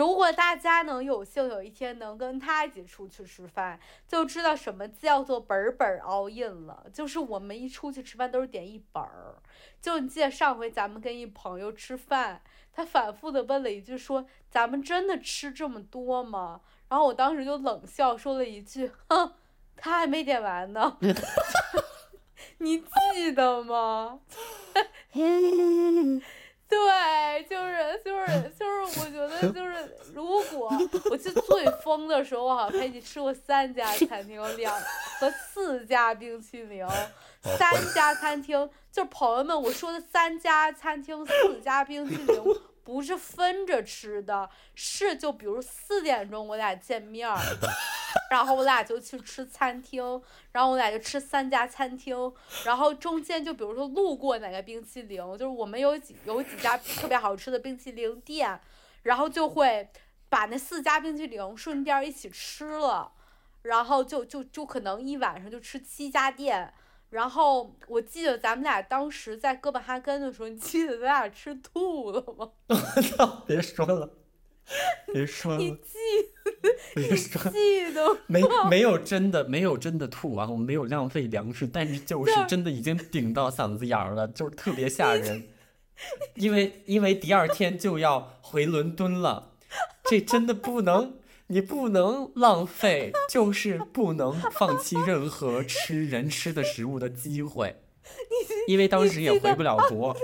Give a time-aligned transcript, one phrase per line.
[0.00, 6.86] 如果大家能有幸有一天能跟他一起出去吃饭，就知道什么叫做本本 all in 了。
[6.90, 9.34] 就是我们一出去吃饭都是点一本儿。
[9.78, 12.40] 就你记得上回咱们跟一朋友吃饭，
[12.72, 19.34] 他反复的问了一句说：“咱们真的吃这么多吗？”然后我当时就冷笑说了一句：“哼，
[19.76, 20.96] 他还没点完呢。
[22.56, 24.20] ”你记得吗？
[26.70, 30.70] 对，就是就是就是，我觉得 就是，如果
[31.10, 34.72] 我记得最疯的时候，我好像陪你吃过三家餐厅，两
[35.18, 36.86] 和四家冰淇淋，
[37.58, 42.42] 三家餐厅，就是朋友们我说的三家餐厅，四家冰淇淋。
[42.82, 47.38] 不是分着吃的，是就比如四点钟我俩见面儿，
[48.30, 50.02] 然后我俩就去吃餐厅，
[50.52, 52.32] 然后我俩就吃三家餐厅，
[52.64, 58.60] 然后中间就比如说路过哪个冰淇淋，就是我们有几有几家特别好吃的冰淇淋店，
[59.02, 59.88] 然后就会
[60.28, 63.12] 把那四家冰淇淋顺便一起吃了，
[63.62, 66.72] 然后就就就可能一晚上就吃七家店。
[67.10, 72.50] 然后我记得咱们俩当时在哥本哈根的时候，你记得咱俩吃吐了吗？
[72.68, 73.44] 我操！
[73.46, 74.08] 别说了，
[75.12, 75.58] 别说了。
[75.58, 75.98] 你记？
[76.94, 77.50] 别说。
[77.50, 80.46] 记得没 没有真的没有真的吐啊！
[80.48, 85.48] 我们没有浪费粮食，但是就是真的已经顶到嗓子眼儿了，就是特别吓人。
[86.36, 89.52] 因为因为第二天就要回伦敦了，
[90.04, 91.19] 这真的不能。
[91.50, 97.82] 你不能浪费，就是不能放弃任何吃人吃的食物的机会，
[98.68, 100.16] 因为当时也回不了国。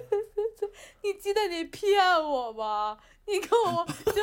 [1.02, 2.98] 你记得你骗我吗？
[3.26, 4.20] 你跟我 就是，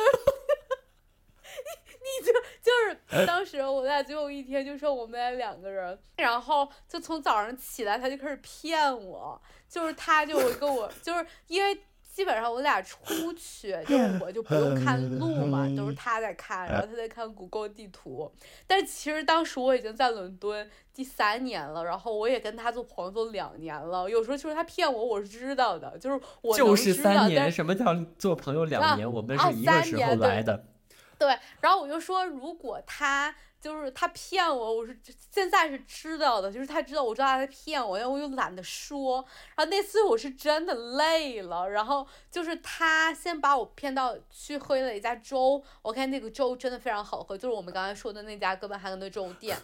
[2.00, 2.32] 你你就
[2.62, 11.78] 就是当时我俩最后一天就剩我们俩两个人，然后就从早上起来他就开始骗我，就是他就跟我就是因为。
[12.14, 18.32] 基本上我俩出去， 就我就不用看路嘛，都是他在看，然后他在看谷歌地图。
[18.68, 24.08] 但其实当时我已经在伦敦第三年了，然后我也跟他做朋友做两年了。
[24.08, 27.50] 有时候就是他骗我，我是知道的，就是我就是三年。
[27.50, 29.12] 什么叫做朋友两年？
[29.12, 30.66] 我们是一个时候来的。
[31.18, 33.34] 对，然后我就说，如果他。
[33.64, 34.94] 就是他骗我，我是
[35.30, 39.24] 现在是知道的，就是他知道我知道他在骗我，然后我又懒得说。
[39.56, 49.56] 然后那次我是真的累了，然后就是他先把我骗到去喝了一家粥，我看那个粥真的非常好喝，就是我们刚才说的那家哥本哈根的粥店。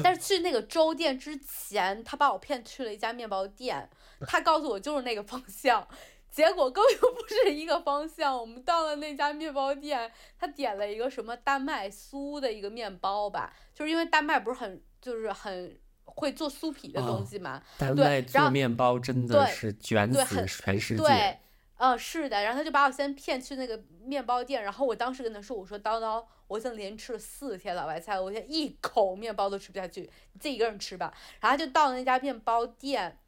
[0.00, 3.90] 但是去那个粥店之前，他把我骗去了一家面包店，
[4.28, 5.84] 他告诉我就是那个方向。
[6.32, 8.34] 结果根本就不是一个方向。
[8.36, 17.62] 我们到了那家面包店，他点了一个什么丹麦酥的一个面包吧，就是因为丹麦不是很就是很会做酥皮的东西嘛。
[17.76, 21.02] 丹麦做面包真的是卷死全世界。
[21.02, 21.38] 对，
[21.76, 22.42] 嗯，是的。
[22.42, 30.00] 然后他就把我先骗去那个面包店，然后我当时跟他说：“我说叨叨，我已经连吃了四天老白菜了，我现在一口面包都吃不下去，
[30.32, 33.18] 你自己一个人吃吧。”然后就到了那家面包店。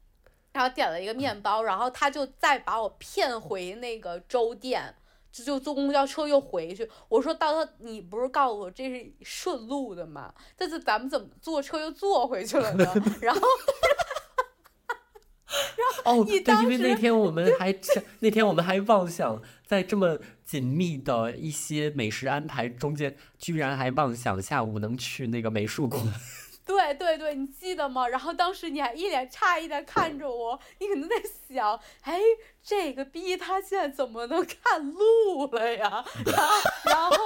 [0.54, 4.94] 然后点了一个面包，然后他就再把我骗回那个粥店，
[5.32, 6.88] 就就坐公交车又回去。
[7.08, 10.32] 我说：“到他，你不是告诉我这是顺路的吗？
[10.56, 12.84] 但是咱们怎么坐车又坐回去了呢？”
[13.20, 13.40] 然后，
[15.76, 17.76] 然后哦，对，因为那天我们还
[18.20, 26.00] 那天我们还妄想在这么紧密的一些美食安排中间，居然还妄想下午能去那个美术馆。
[26.64, 28.08] 对对对，你记得吗？
[28.08, 31.16] 然后当时你还一脸诧异的看着我，你可能在
[31.48, 32.20] 想，哎，
[32.62, 36.04] 这个逼他现在怎么能看路了呀？
[36.24, 37.16] 然后然后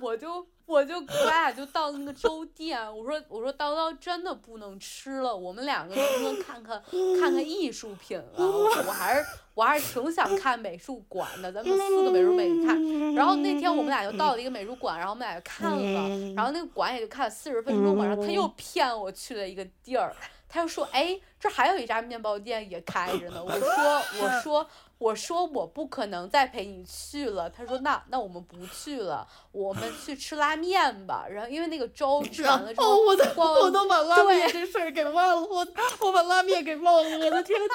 [0.00, 0.46] 我就。
[0.68, 6.82] 我就我俩就到那个粥店，我说我说叨叨真的不能吃了，我们两个能不能看看
[7.18, 8.36] 看看艺术品啊？
[8.36, 9.24] 我还是
[9.54, 13.14] 我还是挺想看美术馆的，咱们四个美术美看。
[13.14, 18.04] 然后那天我们俩就到了一个美术馆，然后我们俩就看了，然后那个馆也就看了四十分钟嘛。
[18.04, 20.14] 然后他又骗我去了一个地儿，
[20.50, 23.42] 他又说哎，这还有一家面包店也开着呢。
[23.42, 24.68] 我说我说。
[24.98, 31.24] 我说我不可能再陪你去了，他说那那我们不去了，我们去吃拉面吧。
[31.30, 35.66] 然后因为那个粥吃完了之后，我都我都把拉面这事儿给忘了，我
[36.00, 37.66] 我把拉面给忘了，我的天呐。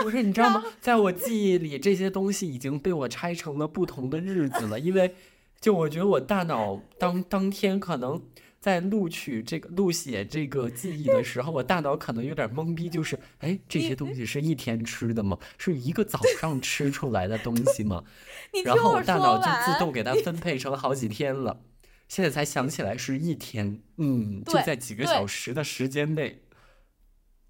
[0.02, 0.64] 不是你知道吗？
[0.80, 5.14] 在我记忆里，这些东西已经被我拆成了不同的日子了，因为
[5.60, 8.22] 就我觉得我大脑当当天可能。
[8.64, 15.38] 在录取这个录写这个记忆的时候，我大脑可能有点懵逼，就是哎，这些东西是一天吃的吗？
[15.58, 18.02] 是一个早上吃出来的东西吗？
[18.64, 21.60] 然后我大脑就自动给它分配成好几天了，
[22.08, 26.40] 现在才想起来是一天，嗯，就在几个小时的时间内。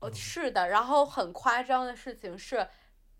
[0.01, 2.67] 哦，是的，然后很夸张的事情是，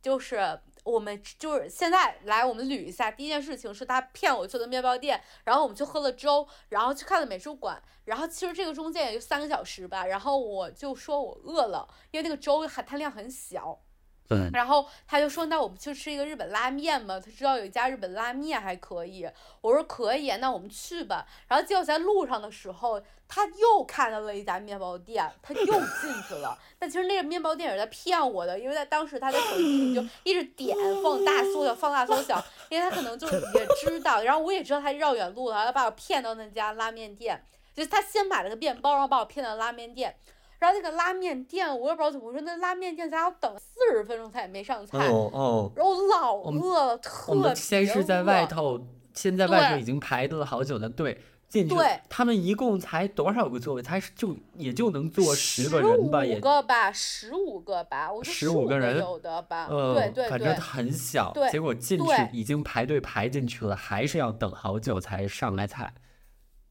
[0.03, 3.11] 就是我们就是现在来，我们捋一下。
[3.11, 10.07] 第一件事情是他骗我去的面包店，然后我们去喝了粥，然后去看了美术馆，然后其实这个中间也就三个小时吧。
[10.07, 13.81] 然后我就说我饿了，因为那个粥含碳量很小。
[14.27, 19.29] 对，然后他就说：“那我们去吃一个日本拉面吧。”他知道有一家日本拉面还可以。
[19.61, 23.03] 我说：“可以，那我们去吧。”然后结果在路上的时候，
[23.35, 26.57] 他又看到了一家面包店，他又进去了。
[26.79, 34.23] 但其实那个面包店也是在骗我的，因为在当时他的手机里就一直点放大缩小放大缩小，因为他可能就是也知道。
[34.23, 37.45] 然后我也知道他绕远路了，他把我骗到那家拉面店，
[37.75, 40.15] 就是他先买了个面包，然后把我骗到拉面店。
[40.61, 45.09] 然后那个拉面店，我也不知道怎么回事，那拉面店咱要等四十分钟，他也没上菜。
[45.09, 45.73] 哦哦。
[45.75, 47.39] 然后我老饿了，特别饿。
[47.39, 48.81] 我们先是在外头，
[49.13, 51.75] 先在外头已经排了好久的队进去。
[51.75, 52.01] 对。
[52.09, 53.83] 他们一共才多少个座位？
[53.83, 56.25] 才就也就能坐十个人吧？
[56.25, 56.35] 也。
[56.35, 59.69] 十五个吧，十五个吧，我十五个人有的吧？
[59.71, 60.31] 嗯，对对对。
[60.31, 61.33] 反正很小。
[61.33, 61.51] 对。
[61.51, 65.95] 结果进去已经排队排进去了，还是要等好久才上来菜。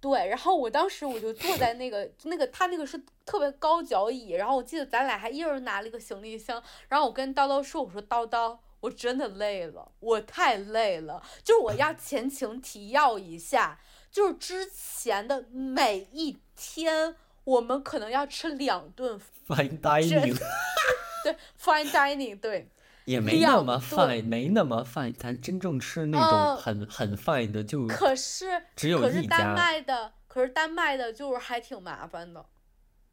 [0.02, 13.80] 对，然后我当时我就坐在那个 那个他那个是特别高脚椅，然后我记得咱俩还一人拿了一个行李箱，然后我跟叨叨说，我说叨叨，我真的累了，我太累了，就是我要前情提要一下，
[14.14, 20.38] 就是之前的每一天，我们可能要吃两顿 fine dining，
[21.26, 22.70] 对 fine dining，对。
[23.06, 28.46] 也没那么 fine，没那么 fine，咱真正吃那种很很 fine 的就可是
[28.78, 29.38] 只有一家。
[29.40, 32.46] 丹麦的，可是丹麦的就是还挺麻烦的。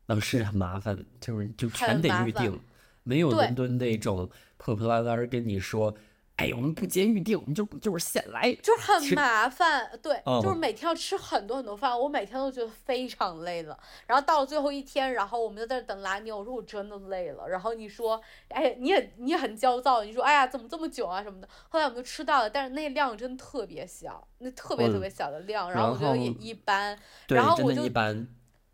[0.07, 2.61] 那是很麻烦，就是就全得预定，
[3.03, 5.97] 没有伦敦那种破破烂烂跟你说。
[6.41, 13.79] 哎，我们不接预定，我们就就是现来，就是很麻烦，对，就是每天要吃很多很多饭，我每天都觉得非常累了。
[14.07, 17.47] 然后到了最后一天，然后我们就在这等拉面，我说我真的累了。
[17.47, 21.49] 然后你说，哎，你也你也很焦躁，你说，哎呀，怎么这么久啊什么的。
[21.69, 26.99] 后来我们就吃到了，但是那量真的特别小，那特别特别小的量，然后我觉得也一般。
[27.29, 27.87] 然后我就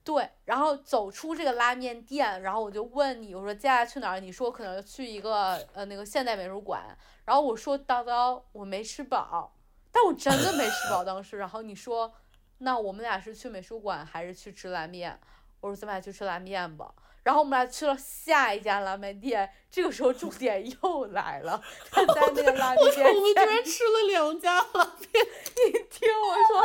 [0.07, 4.21] 对，然后走出这个拉面店，然后我就问你，我说接下来去哪儿？
[4.21, 6.97] 你说可能去一个呃那个现代美术馆。
[7.25, 9.53] 然后我说叨叨，我没吃饱，
[9.91, 11.39] 但我真的没吃饱当时。
[11.39, 12.15] 然后你说，
[12.59, 15.19] 那我们俩是去美术馆还是去吃拉面？
[15.61, 16.95] 我说咱们俩去吃拉面吧。
[17.25, 21.61] 然后我们俩去了下一家拉面店，这个时候重点又来了，
[21.91, 23.13] 他在那个拉面店。
[23.13, 25.27] 我们居然吃了两家拉面。
[25.67, 26.63] 你听我说，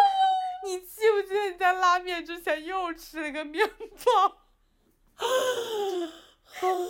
[0.63, 4.37] 你记不记得你在拉面之前又吃了个面包？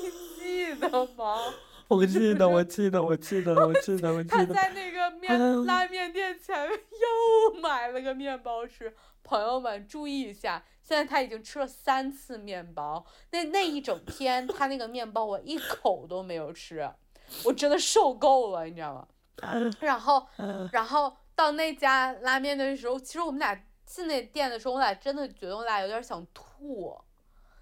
[0.01, 1.37] 你记得吗？
[1.87, 4.37] 我记得，我记得，我记得，我记得，我记得。
[4.37, 8.95] 他在那个面拉面店前面又买了个面包吃。
[9.23, 13.05] 朋友们注意一下，现在他已经吃了三次面包。
[13.31, 16.89] 那那一整天，他那个面包我一口都没有吃，
[17.45, 19.07] 我真的受够了，你知道吗？
[19.79, 20.27] 然后，
[20.71, 23.55] 然后到那家拉面的时候，其实我们俩
[23.85, 26.97] 进那店的时候，我俩真的觉得我俩有点想吐，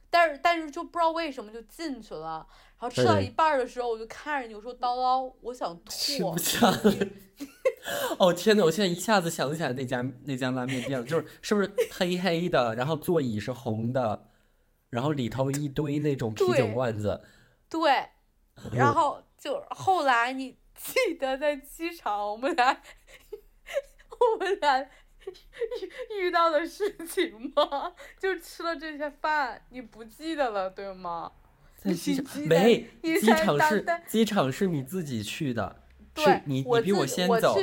[0.09, 2.45] 但是但是就不知道为什么就进去了。
[2.79, 6.71] 然后吃到一半的时候，我就看着你，我说：“叨叨，我想吐。”吃不下
[8.17, 14.27] 哦天呐，我现在一下子想起来那家那家拉面店了，就是是不是黑黑的，然后座椅是红的，
[14.89, 17.21] 然后里头一堆那种啤酒罐子。
[17.69, 17.91] 对。
[18.73, 22.81] 然后就后来你记得在机场我们俩
[24.19, 27.93] 我们俩遇遇到的事情吗？
[28.19, 31.31] 就吃了这些饭，你不记得了对吗？
[31.77, 35.83] 在机场没，机场是机场是你自己去的，
[36.15, 37.55] 是你你比我先走。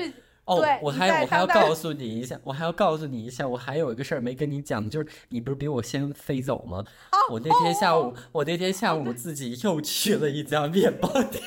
[0.46, 6.84] 哦，我还我还要告诉你一下，我还要告诉你一下，我还有一个事儿没跟你讲，就是你不是比我先飞走吗？
[7.30, 11.42] 我那天下午，我那天下午自己又去了一家面包店。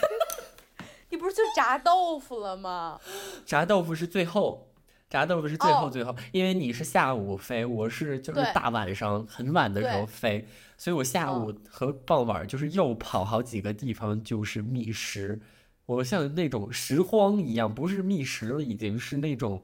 [1.09, 2.99] 你不是去炸豆腐了吗？
[3.45, 4.68] 炸豆腐是最后，
[5.09, 10.45] 炸豆腐是最后最后，因为你是下午飞，我是就是大晚上很晚的时候飞。
[10.77, 15.41] 所以我下午和傍晚就是又跑好几个地方，就是觅食。
[15.87, 19.63] 我像那种拾荒一样，不是觅食了，已经是那种，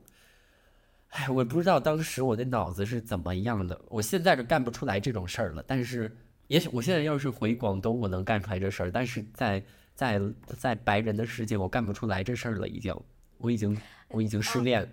[1.10, 3.80] 哎，我不知道当时我的脑子是怎么样的。
[3.90, 6.12] 我现在是干不出来这种事儿了，但是
[6.48, 8.92] 也许我现在要是回广东，我能干出来这事儿。
[8.92, 10.20] 但是在在
[10.58, 12.96] 在白人的世界，我干不出来这事儿了，已经，
[13.38, 13.78] 我已经
[14.10, 14.92] 我已经失恋。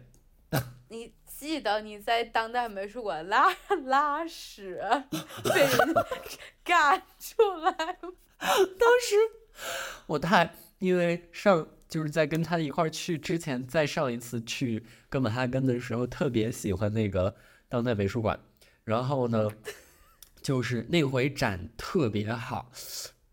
[0.89, 1.15] 你。
[1.43, 3.49] 记得你在当代美术馆拉
[3.85, 4.81] 拉屎，
[5.43, 5.93] 被人
[6.63, 9.17] 赶出来当时
[10.07, 17.35] 我太因为上就是在跟他一块儿去之前，在上一次去哥本哈根的时候，特别喜欢那个
[17.69, 18.39] 当代美术馆。
[18.85, 19.49] 然后呢，
[20.43, 22.71] 就是那回展特别好，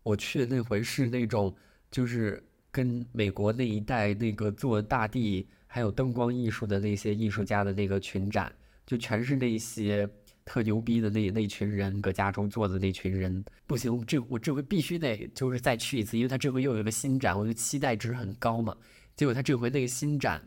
[0.02, 1.54] 我去的那回是那种
[1.92, 8.52] 就是跟美国那一带那个做大地还有灯光艺术的那些艺术家的那个群展，
[8.84, 10.08] 就全是那些
[10.44, 13.44] 特牛逼的那那群人搁家中坐的那群人。
[13.68, 18.76] 不行，这我这回必须得就是再去一次，因为他这回又有个新展，我就期待值很高嘛。
[19.14, 20.42] 结果他这回那个新展，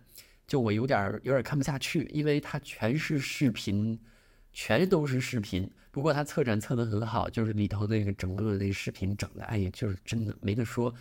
[0.45, 3.97] 就我有点有点看不下去，因为它全是视频，
[4.51, 5.71] 全都是视频。
[5.89, 10.93] 不过他策展策得很好，就是里头那个整个那视频整的，哎呀，就是真的没得说。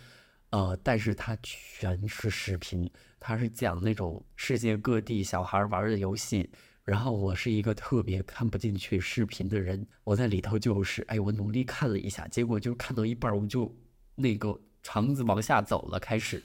[0.51, 2.87] 呃，但是它全是视频，
[3.25, 6.49] 它是讲那种世界各地小孩玩的游戏。
[6.83, 13.73] 然后我是一个特别看不进去视频的人，我在里头就是，哎，我努力看了一下，结果就看到一半我就
[14.15, 16.43] 那个肠子往下走了，开始，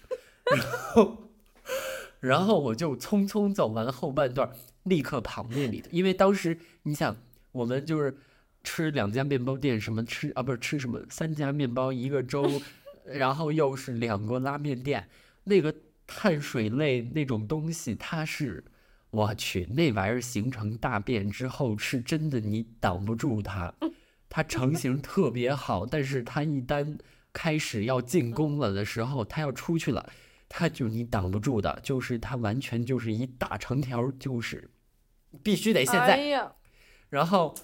[0.54, 1.18] 然后，
[2.20, 4.48] 然后我就匆匆走完后半段，
[4.84, 7.16] 立刻跑那里头，因为当时你想，
[7.50, 8.16] 我们就是
[8.62, 12.48] 吃两家面包店，什么吃啊，不是吃什么三家面包一个粥。
[13.10, 15.08] 然后又是两个拉面店，
[15.44, 15.74] 那个
[16.08, 18.64] 碳水类那种东西，它是，
[19.10, 23.72] 我去，那玩意儿形成大便之后，是真的你挡不住它，
[24.28, 26.98] 它成型特别好，但是它一旦
[27.32, 30.10] 开始要进攻了的时候，它要出去了，
[30.48, 34.70] 它就你挡不住的，就是它完全就是一大长条，就是
[35.44, 36.50] 必须得现在，
[37.10, 37.54] 然后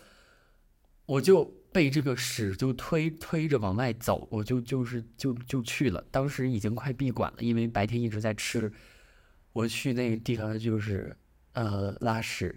[1.06, 1.63] 我就。
[1.74, 6.04] 被这个屎就推推着往外走，我就就是就就去了。
[6.08, 8.72] 当时已经快闭馆了，因为白天一直在吃。
[9.52, 11.16] 我去那个地方就是
[11.54, 12.56] 呃拉屎，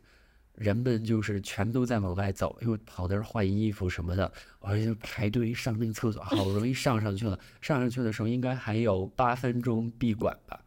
[0.54, 7.40] 人们就是全都在往外走，又跑那儿换衣服什么的，我就排队上那个厕所，好不容易上上去了。
[7.60, 10.64] 上上去的时候应该还有八分钟闭馆吧？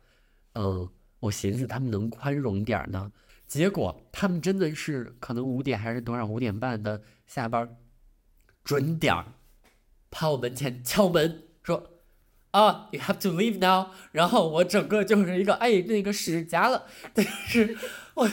[0.54, 0.88] 嗯，
[1.21, 3.12] 我寻思他们能宽容点儿呢，
[3.47, 7.76] 结果他们真的是可能五点还是多少五点半的下班。
[8.64, 9.26] 准点儿，
[10.11, 11.90] 跑我门前敲门说
[12.52, 17.76] ：“啊，you have to leave now。”然后我整个就是一个哎，那个屎夹了，但是
[18.14, 18.29] 我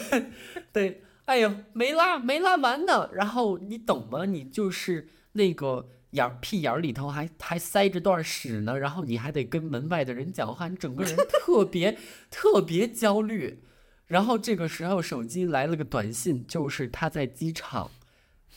[0.74, 3.10] 对，哎呦，没拉没拉完呢。
[3.14, 4.26] 然后你懂吗？
[4.26, 11.98] 你就是那个眼屁眼里头还还塞着段屎呢，然后你还得跟门外的人讲话，你整个人特别
[12.30, 13.64] 特别焦虑。
[14.08, 17.90] 然后这个时候手机来了个短信，就是他在机场，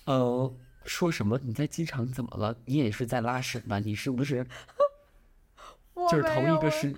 [0.05, 0.55] 呃。
[0.90, 1.38] 说什么？
[1.44, 2.56] 你在机场怎么了？
[2.64, 3.78] 你也是在拉屎吧？
[3.78, 4.44] 你是不是？
[6.11, 6.92] 就是同一个是，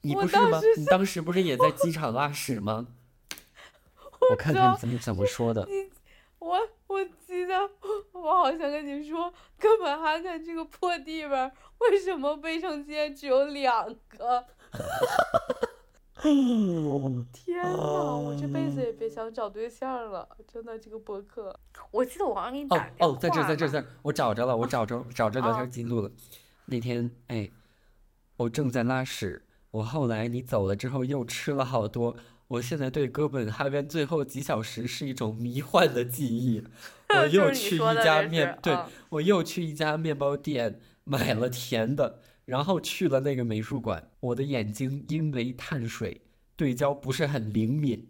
[0.00, 0.58] 你不是吗？
[0.78, 2.86] 你当时不是也在机场拉屎吗？
[4.30, 5.68] 我看看怎么怎么说的。
[6.38, 7.70] 我我记得
[8.12, 14.46] 我好像跟你说，哥本哈根这个破地方，为什么卫生间只有两个？
[17.32, 21.54] 天呐，我这辈子也别想找对象了，真的这个博客。
[21.90, 23.06] 我记得我刚给你打电话。
[23.06, 26.10] 哦哦，在这在这在这，我找着了，我找着找着聊天记录了。
[26.66, 27.50] 那天哎，
[28.38, 32.16] 我正在拉屎，我后来你走了之后又吃了好多。
[32.48, 36.64] 我现在对哥本哈根最后几小时是一种迷幻的记忆。
[37.10, 38.76] 我又去一家面，对
[39.10, 42.20] 我又去一家面包店买了甜的。
[42.44, 46.20] 然后去了那个美术馆，我的眼睛因为碳水
[46.56, 48.06] 对焦不是很灵敏，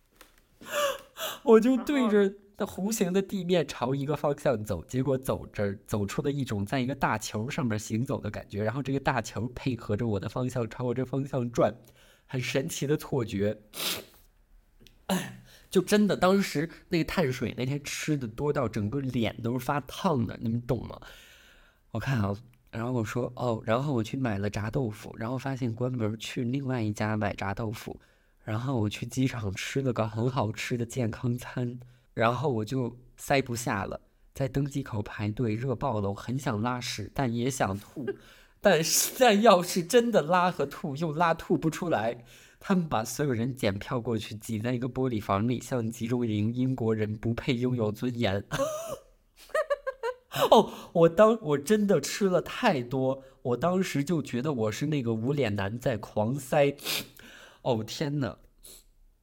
[1.44, 11.74] 我就对着那弧形的地面朝一个方向走，结果走着走出了一种在一个大球上面行走的感觉，然后这个大球配合着我的方向朝我这方向转，
[12.26, 13.58] 很神奇的错觉，
[15.68, 20.98] 就真的当时那个碳水那天吃的多到整个脸都是发烫的，你们懂吗？
[21.90, 22.34] 我看啊。
[22.76, 27.98] 然后我说哦，然后我去买了炸豆腐，然后发现关门，去另外一家买炸豆腐。
[28.44, 31.80] 然后我去机场吃了个很好吃的健康餐，
[32.14, 34.00] 然后我就塞不下了，
[34.34, 38.06] 在登机口排队热爆了，我很想拉屎，但也想吐，
[38.60, 42.24] 但是但要是真的拉和吐又拉吐不出来，
[42.60, 48.44] 他们把所有人检票过去，挤在一个玻璃房里，像集中营，英国人不配拥有尊严。
[50.50, 56.76] 哦，我当我真的吃了太多，我当时就觉得我是那个无脸男在狂塞。
[57.62, 58.36] 哦天呐，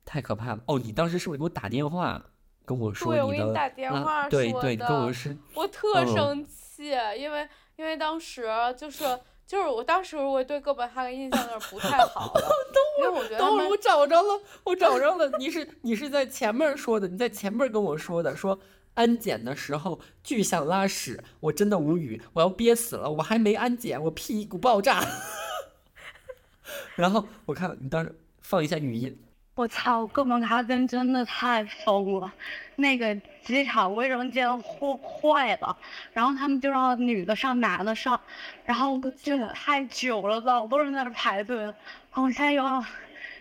[0.03, 0.61] 太可怕了！
[0.67, 2.21] 哦，你当时是不是给我打电话
[2.65, 3.23] 跟我说你的？
[3.23, 5.31] 对，我给你打电话对对，跟我说。
[5.53, 8.45] 我特生气，因为因为当时
[8.77, 9.05] 就是
[9.47, 12.33] 就是我当时我对哥本哈根印象有点不太好。
[12.99, 18.59] 因为我觉得等会儿我找着了，我找着了，你是你是在前面说的，你在前面跟我说的说。
[18.95, 23.09] 安检的时候巨想拉屎，我真的无语，我要憋死了。
[23.09, 25.03] 我还没安检，我屁股爆炸。
[26.95, 29.17] 然后我看你当时放一下语音，
[29.55, 32.31] 我操，哥本哈根真的太疯了，
[32.75, 35.75] 那个机场卫生间坏坏了，
[36.13, 38.19] 然后他们就让女的上，男的上，
[38.65, 41.73] 然后就太久了，老多人在那排队，
[42.13, 42.83] 我现在又要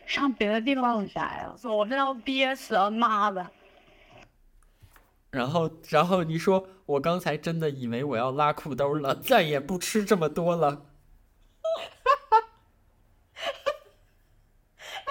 [0.06, 3.47] 上别的地方来了，我真要憋死了，妈的！
[5.32, 10.68] 然后，然后你说我刚才真的以为我要拉裤兜了，再也不吃这么多了。
[15.06, 15.10] 啊！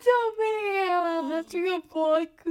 [0.00, 0.10] 救
[0.42, 2.50] 命啊这个博客，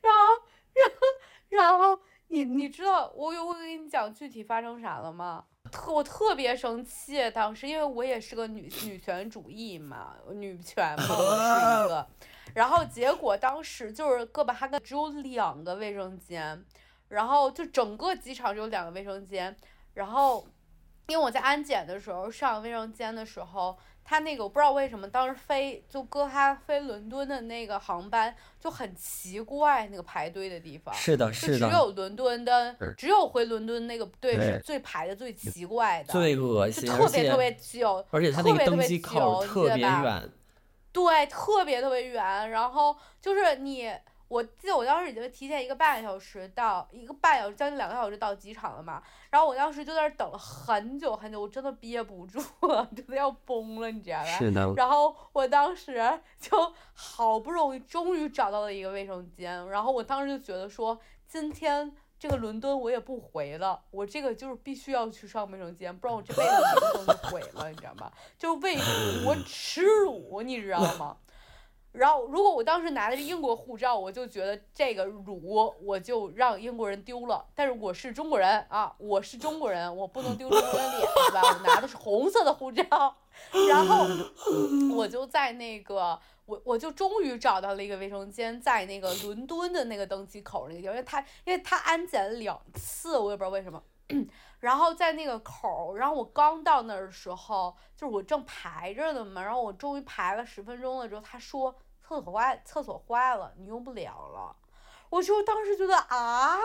[0.00, 0.42] 然后，
[0.74, 1.06] 然后，
[1.50, 5.44] 然后，你你知道我有我跟你讲具体发生啥了吗？
[5.70, 12.06] 特我特别生气，当时因为我也是个女女权主义嘛，女权嘛，我是一个。
[12.54, 16.64] 然后结果当时就是哥本哈根只有两个卫生间，
[17.08, 19.56] 然后就整个机场只有两个卫生间，
[19.94, 20.46] 然后
[21.06, 23.78] 因为我在安检的时候上卫生间的时候。
[24.10, 40.30] 他那个我不知道为什么当时飞就哥哈飞伦敦的那个航班就很奇怪，那个排队的地方是的，是的，只有伦敦的，只有回伦敦那个队是最排的最奇怪的，最恶心，特别特别久，而且他那个登机口特别远，
[41.04, 43.92] 对，特别特别远，然后就是你。
[44.28, 49.02] 我记得我当时已经提前一个半小时到，一个半小时将近两个小时到机场了嘛。
[49.30, 52.38] 然后我当时就在那等了很久很久，我真的憋不住
[52.68, 54.24] 了， 真的要崩了，你知道吧？
[54.36, 54.70] 是的。
[54.76, 55.98] 然后我当时
[56.38, 66.50] 就好不容易终于找到了一个卫生间，然后我当时就觉得说，今天这个伦敦我也不回了，我这个就是必须要去上卫生间，不然我这辈子
[66.96, 68.10] 名声就毁了，你知道吗？
[68.36, 68.76] 就是为
[69.24, 71.16] 国耻辱，你知道吗？
[71.98, 77.44] 然后，如果我当时拿的是英国护照，我就觉得这个辱我就让英国人丢了。
[77.56, 81.42] 但是我是中国人啊，我是中国人，我不能丢中国人脸，对吧？
[81.42, 82.84] 我拿的是红色的护照，
[83.68, 84.06] 然后
[84.96, 93.82] 我就在那个，我我就终于找到了一个卫生间，在那个伦敦的那个登机口那个地方，因为他因为他安检了两次，我也不知道为什么。
[94.60, 101.74] 然后在那个口，然后我刚到那儿的时候，就是我正排着呢嘛，然后我终于排了十分钟了之后，他说
[102.08, 104.56] 厕所坏，厕所坏了，你用不了了。
[105.10, 106.58] 我就当时觉得啊，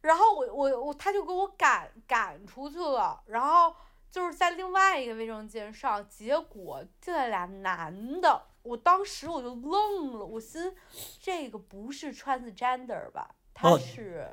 [0.00, 3.76] 然后我我我他就给我赶赶出去了，然后
[4.10, 10.74] 就是在另外一个卫生间上，结果进来俩男的，我当时我就愣了，我心
[11.20, 13.34] 这个不是 transgender 吧？
[13.52, 14.30] 他是。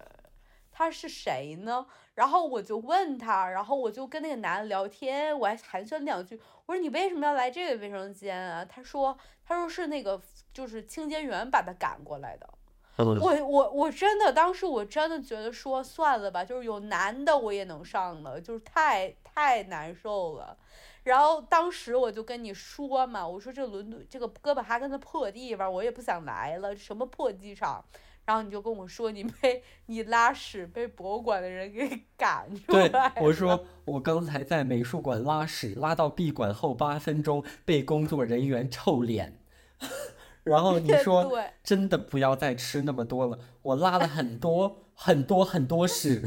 [0.81, 1.85] 他是谁呢？
[2.15, 6.39] 然后我就问他，然后我就跟那个男的聊天，我还寒暄两句。
[6.65, 8.65] 我说你为什么要来这个卫生间啊？
[8.65, 9.15] 他说，
[9.45, 10.19] 他说是那个
[10.51, 12.49] 就是清洁员把他赶过来的。
[12.97, 20.57] 我我我真的当时我真的觉得说算了吧，就是有男的我也能上了，就是太太难受了。
[21.03, 27.83] 然后当时我就跟你说嘛，我说这伦敦这个哥本哈根的破地方，我也不想来了，什么破机场。
[28.25, 32.89] 然后你就跟我说，你被 你拉屎被博物馆的人给赶出来。
[32.89, 39.39] 对，我说我刚才在美术馆拉屎，拉到闭馆后八分钟被工作人员臭脸。
[40.43, 41.31] 然后你 说
[41.63, 46.23] 真的不要再吃那么多了，我拉了很多很多很多屎。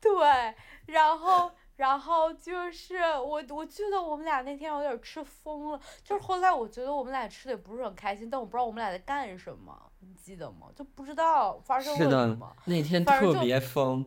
[0.00, 0.54] 对，
[0.86, 1.52] 然后。
[1.76, 5.80] 然后就是我，我记得我们俩那天有点吃疯了。
[6.02, 10.68] 就是后来我觉得我们俩吃的也不是很开心，但我不知道我们俩在干什么，你记得吗？
[10.74, 12.56] 就不知道发生了什么。
[12.64, 14.04] 那天特别疯，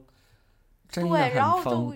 [0.87, 1.93] 真的对，然后就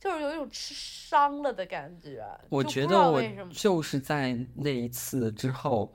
[0.00, 2.26] 就是有一种吃伤了的感觉。
[2.48, 5.94] 我觉得我就是在那一次之后，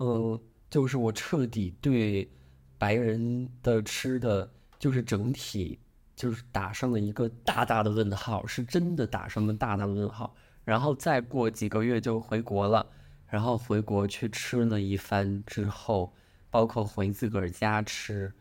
[0.00, 0.36] 嗯，
[0.68, 2.28] 就是我彻底对
[2.76, 5.78] 白人的吃的就是整体。
[6.16, 10.34] 就是打上了一个大大的问号，是真的打上了大大的问号。
[10.64, 12.84] 然后再过几个月就回国了，
[13.28, 16.12] 然后回国去吃了一番之后，
[16.50, 18.32] 包括回自个儿家吃，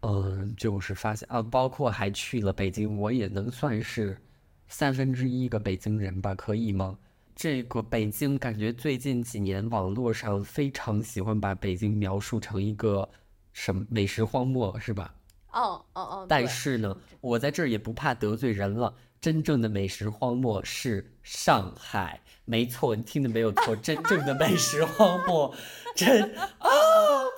[0.00, 4.20] 嗯，就是发现啊，包括还去了北京，我也能算是
[4.68, 6.98] 三分之一个北京人吧，可以吗？
[7.34, 13.08] 这个北京感觉最近几年网络上非常喜欢把北京描述成一个
[13.54, 15.14] 什么美食荒漠，是吧？
[15.52, 18.94] 嗯嗯嗯，但是呢，我在这儿也不怕得罪人了。
[19.20, 25.54] 真正的美食荒漠是上海，没错，你听的没有错，真正的美食荒漠，
[25.94, 26.68] 真啊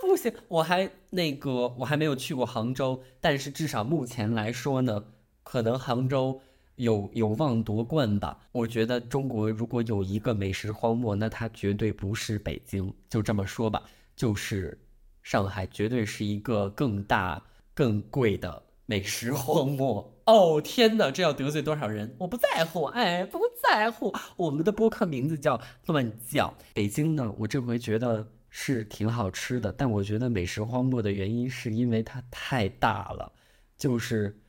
[0.01, 5.05] 不行，我还那个我还没有去过杭州，但是至少目前来说呢，
[5.43, 6.41] 可能杭州
[6.77, 8.39] 有有望夺冠吧。
[8.53, 13.83] 我觉得中国如果有一个美食荒漠，那它绝对不是北京，就这么说吧，
[14.17, 14.81] 就是
[15.23, 17.43] 上海，绝对是一个更大。
[17.75, 20.61] 更贵的美食荒漠哦！
[20.61, 22.15] 天哪，这要得罪多少人？
[22.19, 24.13] 我不在乎，哎，不在乎。
[24.37, 26.55] 我们的播客名字叫乱叫。
[26.73, 33.33] 北京呢，我这回觉得是挺好吃的，但我觉得美食荒漠的原因是因为它太大了，
[33.77, 34.41] 就是。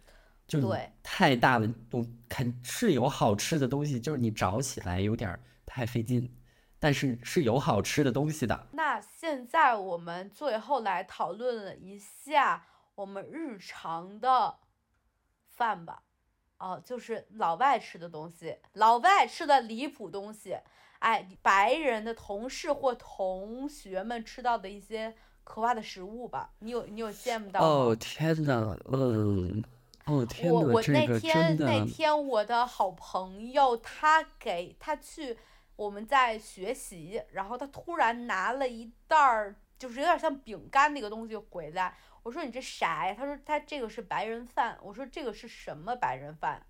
[0.48, 6.32] 就对太大了，我肯是有好吃的东西，就是你找起来有点儿太费劲，
[6.78, 8.68] 但是是有好吃的东西的。
[8.74, 12.64] 那现在我们最后来讨论一下
[12.96, 14.58] 我们日常的
[15.50, 16.04] 饭吧，
[16.58, 20.58] 哦，就是老外吃的东西，老外吃的离谱东西，
[21.00, 27.68] 哎，白人的同事或同学们吃到的一些可怕的食物吧，你有你有见不到吗？
[27.68, 29.64] 哦天哪，嗯，
[30.06, 35.38] 哦天呐，我我那这个天，那天我的好朋友他给他去
[35.76, 43.14] 我们在学习，然后他突然拿了一袋儿就是有点像饼干那个东西回来，我说你这啥呀？
[43.16, 46.62] 他说他这个是白人饭，我说这个是什么白人饭？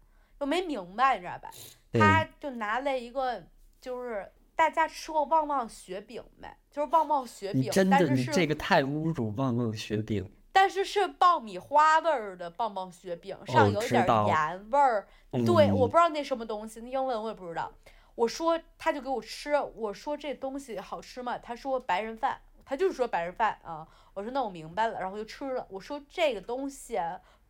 [0.42, 1.50] 又没明白，你知道吧？
[1.94, 3.42] 他，就拿了一个
[3.82, 4.32] 就是。
[4.58, 6.48] 大家吃过旺旺雪饼没？
[6.72, 10.32] 就是旺旺雪饼，真的但是是你这个太侮辱旺旺雪饼。
[10.54, 15.06] 但是是爆米花味儿的棒棒雪饼，上哦有点儿盐味儿。
[15.30, 17.70] 对，我嗯不知道那什么东西，那英文我也不知道。
[18.16, 21.38] 我说他就给我吃，我说这东西好吃吗？
[21.38, 23.86] 他说白人饭，他就是说白人饭啊。
[24.16, 25.68] 我说那我明白了，然后就吃了。
[25.70, 26.98] 我说这个东西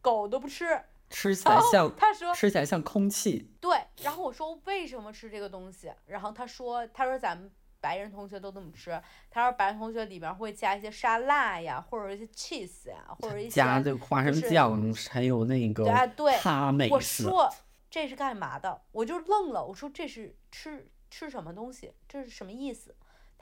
[0.01, 3.49] 狗都不吃，吃起来像他说吃起来像空气。
[3.61, 5.91] 对，然后我说为什么吃这个东西？
[6.07, 7.49] 然后他说，他说咱们
[7.79, 8.99] 白人同学都这么吃。
[9.29, 16.99] 他说白人同学里边会加一些沙拉呀，或者一些 cheese 呀，或者一些加这个花生就是酱，还有那个对啊对我哈美我。
[16.99, 17.47] 说
[17.91, 18.81] 这是干嘛的？
[18.91, 21.93] 我就愣了，我说这是吃吃什么东西？
[22.09, 22.95] 这是什么意思？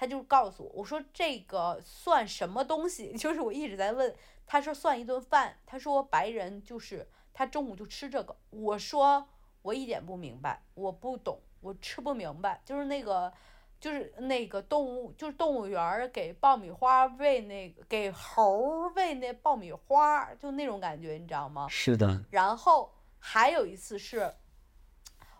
[0.04, 3.13] 他就告诉我，我说这个算什么东西？
[3.18, 4.13] 就是我一直在问，
[4.46, 9.30] 他说算一顿饭，他说白人就是他中午就吃这个，我说
[9.62, 13.32] 我一点不明白，我不懂，我吃不明白，就是那个。
[13.80, 21.68] 就是那个动物，就是动物园给爆米花喂那个给猴儿喂那爆米花，就那种感觉，你知道吗？
[21.70, 24.36] 是的，然后还有一次是，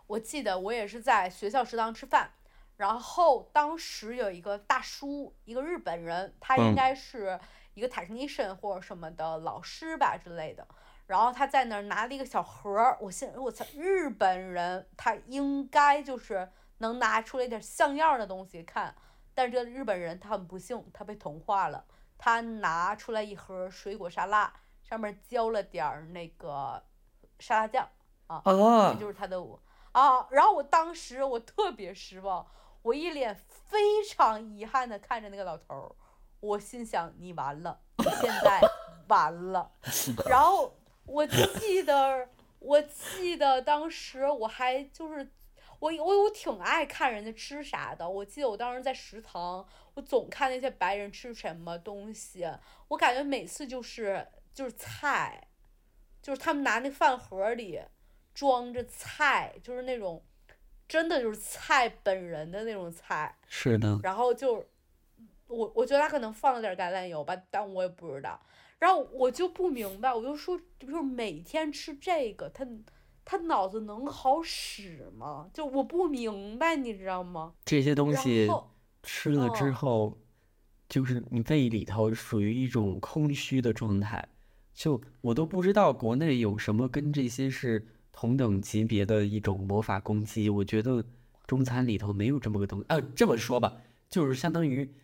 [0.06, 2.32] 我记得我也是在学校食堂吃饭，
[2.76, 7.38] 然后当时有一个大叔，一个日本人，他应嗯该是
[7.74, 10.66] 一个 technician 或者什么的老师吧之类的。
[11.06, 18.94] 然后他在那儿拿了一个小盒儿，我现我操，日本人他应该就是能拿出来点像样的东西看，
[19.34, 21.84] 但是这个日本人他很不幸，他被同化了，
[22.16, 26.82] 他拿出来一盒水果沙拉，上面浇了点儿那个
[27.38, 27.86] 沙拉酱，
[28.26, 30.26] 啊这，就是他的我啊。
[30.30, 32.46] 然后我当时我特别失望，
[32.84, 35.90] 我一脸非常遗憾的看着那个老头儿，
[36.40, 38.60] 我心想你完了，你现在
[39.08, 39.72] 完了。
[40.28, 45.32] 然后我记得，我记得当时我还就是。
[45.80, 48.08] 我我我挺爱看人家吃啥的。
[48.08, 52.48] 我记得我当时在食堂，我总看那些白人吃什么东西，
[52.88, 55.48] 我感觉每次就是就是菜，
[56.22, 57.82] 就是他们拿那饭盒里
[58.32, 60.24] 装着菜，就是那种
[60.88, 64.64] 真的就是菜本人的那种菜，是的，然后就
[65.46, 68.40] 我我觉得他可能放了点橄榄油吧，但我也不知道。
[68.78, 72.66] 然后我就不明白，我就说，就是每天吃这个，他
[73.24, 75.48] 他脑子能好使吗？
[75.54, 77.54] 就我不明白，你知道吗？
[77.64, 78.50] 这些东西
[79.02, 80.18] 吃了之嗯后，
[80.88, 84.28] 就是你胃里头属于一种空虚的状态。
[84.74, 90.48] 就我都不知道国内有什么跟这些是同等级别的一种魔法攻击。
[90.48, 91.04] 我觉得
[91.46, 92.86] 中餐里头没有这么个东西。
[92.88, 93.76] 啊，这么说吧，
[94.08, 94.94] 就是相当于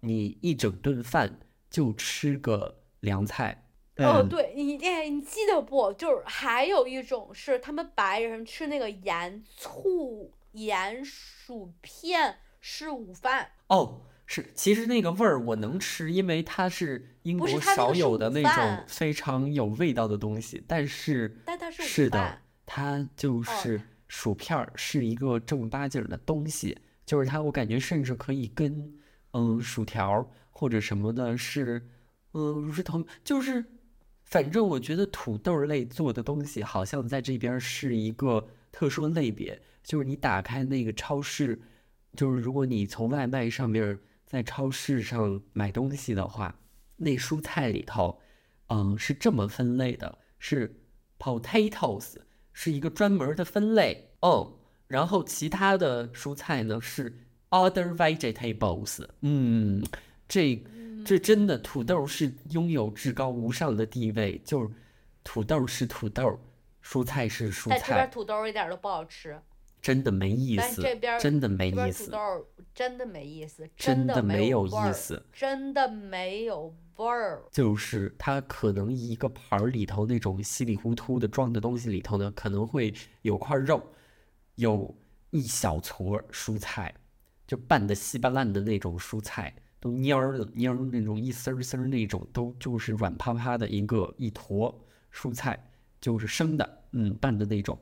[0.00, 1.38] 你一整顿饭
[1.70, 3.62] 就吃个凉菜。
[3.98, 5.90] 哦，嗯对你，哎，你记得不？
[5.94, 26.76] 就是还有一种是他们白人吃那个盐醋盐薯片是午饭，哦，是，其实那个味儿我能吃，因为它是英国少有的那种非常有味道的东西，但是但它是午是的饭，它就是薯片儿是一个正八经儿的东西，
[27.06, 28.92] 就是它，我感觉甚至可以跟
[29.30, 31.88] 嗯薯条或者什么的是
[32.32, 33.64] 嗯是同，就是
[34.24, 41.62] 反正我觉得土豆儿类做的东西好像在这边是一个特殊类别，就是你打开那个超市。
[42.14, 46.58] 就是如果你从外卖上面儿在超市上买东西的话，
[46.96, 48.18] 那蔬菜里头，
[48.68, 50.80] 嗯，是这么分类的，是
[51.18, 52.14] potatoes
[52.58, 54.54] 是一个专门儿的分类哦，
[54.88, 57.14] 然后其他的蔬菜呢是
[57.50, 59.84] other vegetables，嗯，
[60.26, 60.64] 这
[61.04, 64.70] 这真的土豆是拥有至高无上的地位，就是
[65.22, 66.40] 土豆是土豆，
[66.82, 69.38] 蔬菜是蔬在这边菜，土豆一点儿都不好吃。
[69.82, 75.22] 真的没意思这边，真的没意思土豆，儿真的没意思，真的没有意，思。
[75.30, 77.42] 真的没有味儿。
[77.50, 83.82] 就是它可能一个盘儿里头那种稀里糊涂的装的东西里头呢，可能会有块肉，
[84.56, 84.94] 有
[85.30, 86.94] 一小撮儿蔬菜，
[87.46, 94.74] 就拌的稀巴烂的那种蔬菜，都蔫儿了蔫儿那种一丝儿丝儿那种，都就是软趴趴的一个一坨
[95.12, 97.78] 蔬菜，就是生的，嗯，拌的那种。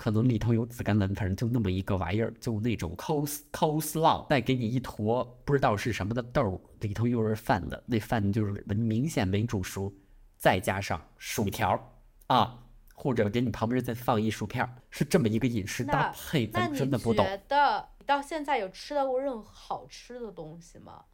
[0.00, 9.92] 可能里头有紫甘蓝，反正就那么一个玩意儿，就那种 cos coleslaw，再给你一坨不知道是什么的豆儿，里头又是饭的，那饭就是明显没煮熟，
[10.38, 11.84] 再加上薯条儿
[12.28, 17.22] 啊，或者给你旁边再放一薯片儿，是这么一个饮食搭配，你真的不懂。
[17.26, 21.04] 觉得你到现在有吃到过任何好吃的东西吗？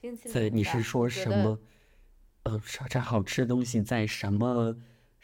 [0.00, 1.56] 冰淇淋在你是说什么？
[2.42, 4.74] 呃，啥啥好吃的东西在什么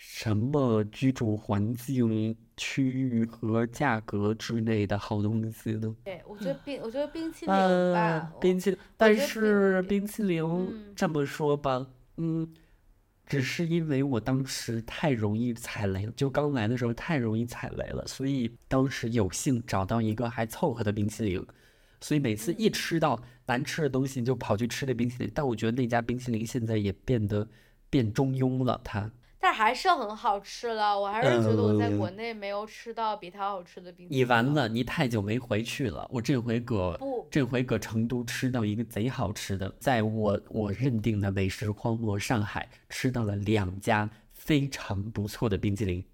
[0.00, 5.92] 什么居住环境、区域和价格之类的好东西呢？
[6.04, 11.84] 对，我觉得冰，我觉得冰淇淋呃吧，，我冰淇淋，但是冰冰淇淋嗯这么说吧，
[12.16, 12.48] 嗯，
[13.26, 21.44] 只是因为我当时太容易踩雷了，就刚来的时候太容易踩雷了，所以当时有幸找到一个还凑合的冰淇淋，
[22.00, 25.32] 所以每次一吃到难吃的东西就跑去吃那冰淇淋。
[25.34, 27.48] 但我觉得那家冰淇淋现在也变得
[27.90, 30.98] 变中庸了，它但还是很好吃的。
[30.98, 34.24] 我还是觉得我在国嗯内没有吃到比它好吃的冰淇淋你。
[34.24, 36.09] 完了，你太久没回去了。
[36.12, 46.05] 我这回搁不这回搁成都吃到一个贼好吃的，在我我认定的美食荒漠上海吃到了两家非常不错的冰淇淋，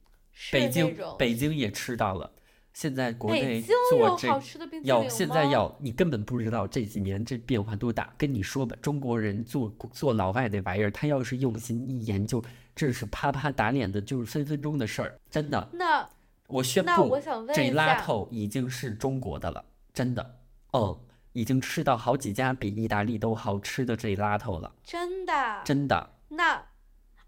[0.52, 2.30] 北京北京也吃到了。
[2.72, 8.12] 现在国北内做这好吃的冰淇淋要现在要你根本不知道这几年这变化多大。
[8.18, 12.42] 跟你说吧，中国人做做老外那玩意儿，他要是用心一研究，
[12.74, 15.68] 这是啪啪打脸的，就是分分钟的事儿，真的。
[15.72, 16.08] 那
[16.48, 20.38] 我宣那布我想问这拉头已经是中国的了，真的。
[20.72, 21.00] 哦，
[21.32, 26.10] 已经吃到好几家比意大利都好吃的这拉头了，真的真的。
[26.28, 26.66] 那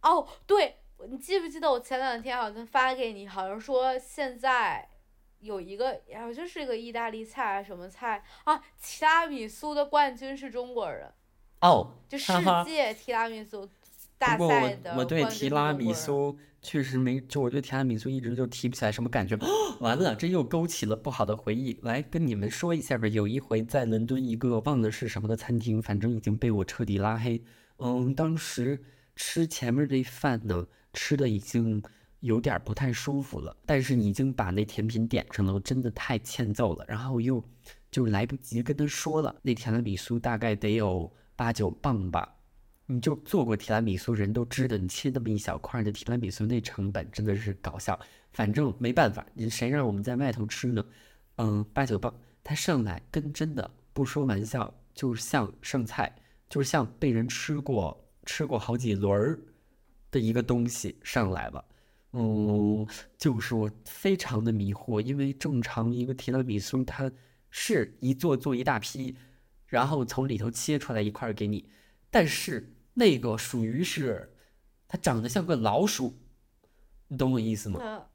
[0.02, 0.78] 哦，对，
[1.08, 4.88] 你记不记得我前两天好像发给你，好像说现在
[5.38, 8.60] 有一个，好像是一个意大利菜还是什么菜啊？
[8.82, 11.12] 提拉米苏的冠军是中国人，
[11.60, 12.32] 哦，就世。
[12.64, 13.85] 界提拉米苏不
[14.18, 19.36] 大过赛的我我对提拉米苏确实没，就我对提拉米苏一直就提不起来什么感觉。
[19.80, 21.78] 完了，这又勾起了不好的回忆。
[21.82, 27.42] 来跟你们说一下吧，有一回在伦敦一个忘了是什么的餐厅，反正已经被我彻底拉黑。
[27.78, 28.82] 嗯，当时
[29.14, 31.82] 吃前面这饭呢，吃的已经
[32.20, 36.84] 有点不太舒服了，但是已经把那甜品点上了，我真的太欠揍了。
[36.88, 37.44] 然后又
[37.90, 42.35] 就来不及跟他说了，那甜的米苏大概得有八九磅吧。
[42.86, 47.98] 你就做过提拉米苏，人都知道，你切那么一小块的提拉米苏，那成本真的是搞笑。
[48.32, 50.84] 反正没办法，你谁让我们在外头吃呢？
[51.36, 56.14] 嗯，八九磅，它上来跟真的不说玩笑，就像剩菜，
[56.48, 59.38] 就是像被人吃过吃过好几轮儿
[60.10, 61.64] 的一个东西上来了。
[62.12, 62.86] 嗯，
[63.18, 67.10] 就是我非常的迷惑，因为正常一个提拉米苏，它
[67.50, 69.16] 是一做做一大批，
[69.66, 71.68] 然后从里头切出来一块给你，
[72.10, 74.32] 但是那个属于是，
[74.88, 76.14] 它长得像个老鼠，
[77.08, 78.06] 你懂我意思吗？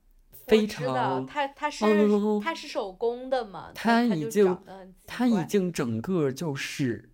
[0.47, 4.57] 非常它它是哦它是手工的嘛，它已经
[5.05, 7.09] 它已经整个就是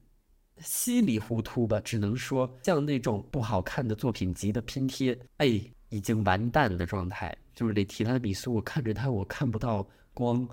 [0.59, 7.35] 稀里糊涂吧，只能说像那种不好看的作品集的拼贴，哎，已经完蛋的状态。
[7.53, 10.47] 就是那提拉米苏，我看着它，我看不到光，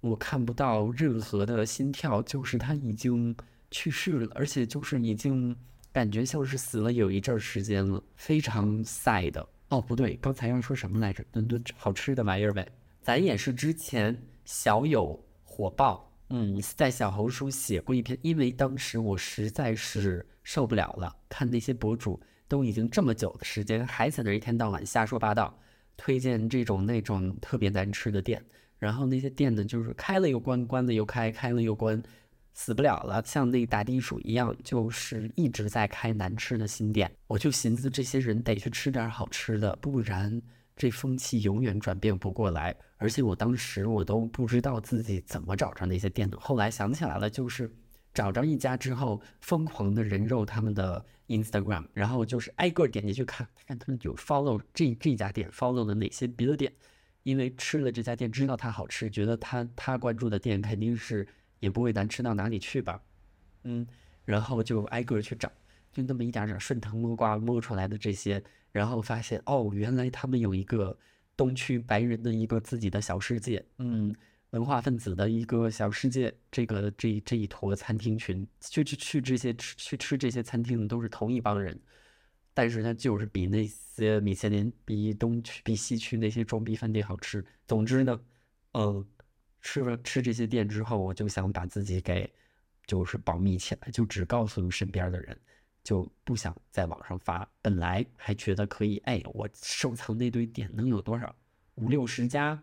[0.00, 3.34] 我看不到任何的心跳，就是它已经
[3.70, 5.56] 去世了，而且就是已经
[5.98, 9.44] 感觉像是死了有一阵儿时间了，非常 sad。
[9.68, 11.24] 哦，不对，刚才要说什么来着？
[11.32, 12.64] 伦敦好吃的玩意儿呗。
[13.02, 25.58] 咱也是之前小有火爆，嗯，在小红书写过一篇，因为当时我实在是受不了了，看那些博主都已经这么久的时间，还在那儿一天到晚瞎说八道，
[25.96, 28.40] 推荐这种那种特别难吃的店，
[28.78, 32.00] 然后那些店呢，就是开了又关，关了又开，开了又关，
[32.58, 37.08] 死不了了，像那打地鼠一样，就是一直在开难吃的新店。
[37.28, 40.42] 我就寻思这些人得去吃点好吃的，不然
[40.76, 42.74] 这风气永远转变不过来。
[42.96, 47.72] 而且我当时我都不知道自己怎么找着那些店的，后来想起来了，就是
[48.12, 56.72] 找着一家之后，疯狂的人肉他们的 Instagram，然后就是挨个点进去看，看他们有 follow 这这家店，follow 了哪些别的店。
[57.22, 61.28] 因为吃了这家店，知道它好吃，觉得他他关注的店肯定是
[61.60, 63.02] 也不会难吃到哪里去吧，
[63.64, 63.86] 嗯，
[64.24, 65.50] 然后就挨个去找，
[65.92, 68.42] 就那么一点点顺藤摸瓜摸出来的这些，
[68.72, 70.96] 然后发现哦，原来他们有一个
[71.36, 74.14] 东区白人的一个自己的小世界，嗯，
[74.50, 81.78] 文化分子的一个小世界，这个这这一坨餐厅群，去去去这些吃去吃这些餐厅的都是同一帮人，
[82.54, 87.44] 但是它就是比那些米其林、比东区、比西区那些装逼饭店好吃。
[87.66, 88.20] 总之呢，
[88.72, 89.04] 嗯，
[89.60, 92.32] 吃了吃这些店之后，我就想把自己给
[92.86, 95.38] 就是保密起来，就只告诉身边的人，
[95.82, 97.48] 就不想在网上发。
[97.60, 101.34] 本来还觉得可以，哎，我收藏那堆店能有多少？
[101.74, 102.62] 五六十家。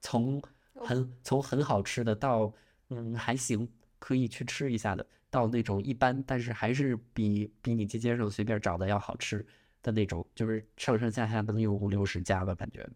[0.00, 0.42] 从
[0.74, 2.52] 很从很好吃的到
[2.90, 3.66] 嗯还行
[3.98, 9.46] 可以去吃一下的，到那种一般但是还是比比你街街上随便找的要好吃
[9.82, 12.86] 的那种，就是上上下下能有五六十家吧，感觉，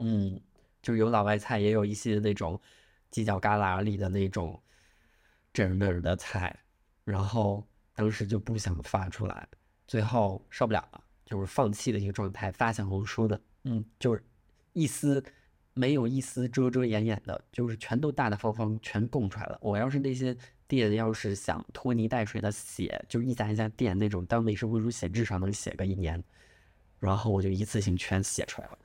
[0.00, 0.40] 嗯，
[0.82, 2.60] 就有老外菜，也有一些那种
[3.10, 4.60] 犄角旮旯里的那种
[5.52, 6.58] 这儿那儿的菜，
[7.04, 9.48] 然后当时就不想发出来，
[9.86, 14.22] 最后受不了了，就是放弃的一个状态，发小红书的，嗯，就是
[14.72, 15.24] 一丝。
[15.74, 19.56] 没有一丝遮遮掩掩的，就是全都大大方方全供出来了。
[19.62, 20.36] 我要是那些
[20.68, 26.22] 店要是想拖泥带水的写，就一家一家店那种当美食博主写，至少能写个一年。
[26.98, 28.78] 然后我就一次性全写出来了。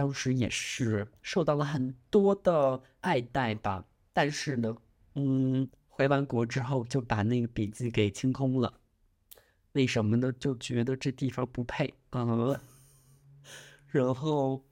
[0.00, 3.84] 当时也是受到了很多的爱戴吧，
[4.14, 4.74] 但是呢，
[5.14, 8.72] 嗯，回完国之后就把那个笔记给清空了。
[9.72, 10.32] 为什么呢？
[10.32, 12.58] 就觉得这地方不配嗯，
[13.88, 14.64] 然后。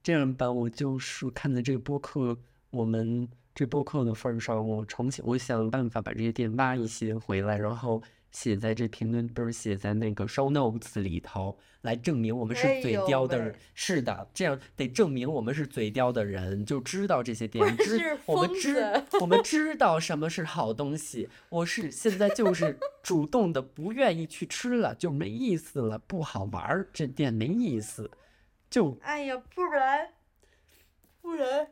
[0.00, 2.38] 这样吧，我就是看在这个播客，
[2.70, 13.54] 我们这播客的份上，我重新，我想办法把这些店挖一些回来，然后写在这评论，不是写在那个 show notes 里头，来证明我们是嘴刁的人。
[13.74, 21.28] 是的，这样得证明我们是嘴刁的人，就知道这些店，知我们知我们 知道什么是好东西。
[21.48, 28.10] 我是现在就是主动的不愿意去吃了，就没意思了，不好玩儿，这店没意思。
[28.68, 30.10] 就哎呀，不然，
[31.22, 31.68] 不然，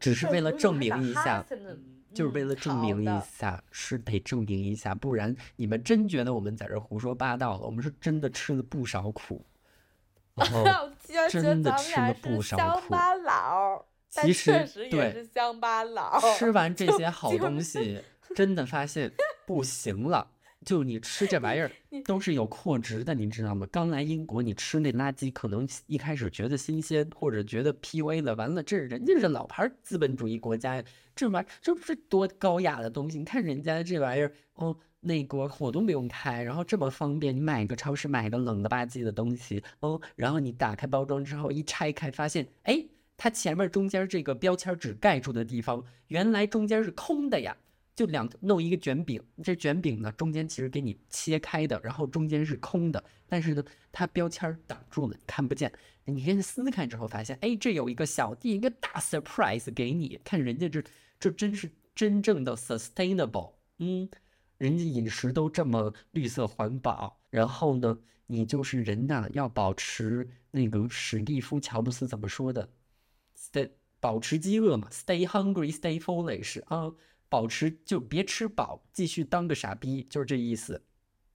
[0.00, 1.46] 只是为了证明一下，
[2.16, 7.60] 就是为了证明一下，是得证明一下，不然你们真觉得我们在这胡说八道了？
[7.60, 9.44] 我们是真的吃了不少苦，
[11.30, 12.94] 真的吃了不少苦。
[14.08, 18.02] 其实对，乡巴佬吃完这些好东西，
[18.34, 19.12] 真的发现
[19.44, 20.30] 不行了。
[20.66, 21.70] 就你吃这玩意儿
[22.04, 23.64] 都是有扩值的，你知道吗？
[23.70, 30.82] 刚来英国，你吃那垃圾，可能一开始觉得新鲜，或者觉得 P A 了，完了这人家是老牌资本主义国家，
[31.14, 33.16] 这玩意儿这不是多高雅的东西？
[33.18, 42.84] 你看人家这玩意儿，哦，那国火都不用开，然后这么方便，你买个超市买个冷的吧唧的东西，哦，然后你打开包装之后一拆开，发现，哎，
[43.16, 47.56] 它前面中间这个标签纸盖住的地方，原来中间是空的呀。
[47.96, 55.72] 就两弄一个卷饼，这卷饼呢中间其实给你切开的，然后中间是空的，但是呢它标签挡住了，看不见。
[56.04, 60.84] 你先撕开之后发现，哎，这有一个小弟一个大 surprise 给你，看人家这
[61.18, 64.06] 这真是真正的 sustainable，嗯，
[64.58, 72.68] 人家饮食都这么绿色环保，然后呢你就是人呐要保持那个史蒂夫乔布斯怎么说的
[73.34, 76.92] ，stay 保持饥饿嘛，stay hungry，stay foolish 啊。
[77.28, 80.84] 保持就别吃饱，继续当个傻逼，就是这意思。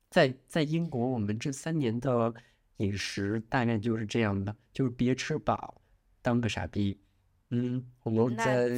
[0.10, 2.34] 在在英国，我们这三年的
[2.78, 5.82] 饮食大概就是这样的，就是别吃饱，
[6.22, 7.00] 当个傻逼。
[7.50, 8.70] 嗯，我们在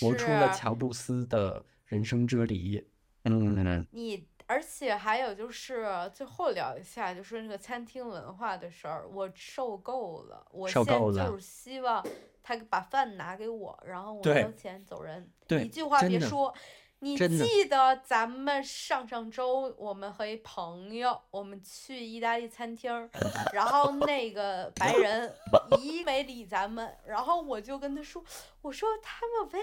[0.00, 2.86] 活出了乔布斯的人生哲理。
[3.24, 10.46] 嗯，你而且还有就是最后聊一下，就是那个餐厅文化的事儿，我受够了。
[10.50, 12.04] 我现在就是希望。
[12.42, 16.54] 他把饭拿给我，然后我交钱走人，一句话别说。
[17.02, 23.08] 你记得咱们上上周我们和一朋友，我们去意大利餐厅，
[23.54, 25.34] 然后那个白人
[25.80, 28.22] 一没理咱们，然后我就跟他说
[28.60, 29.60] ：“我说他们为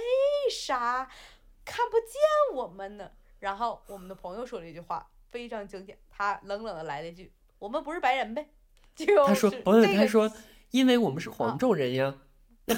[0.49, 1.07] 啥
[1.63, 8.49] 看不见我们呢？”然后我们的朋友说了一句话，非常经典，他冷冷的来了一句：“我们不是白人呗。”
[9.27, 10.27] 他说：“朋友，他说，
[10.71, 12.26] 因为我们是黄种人呀。”对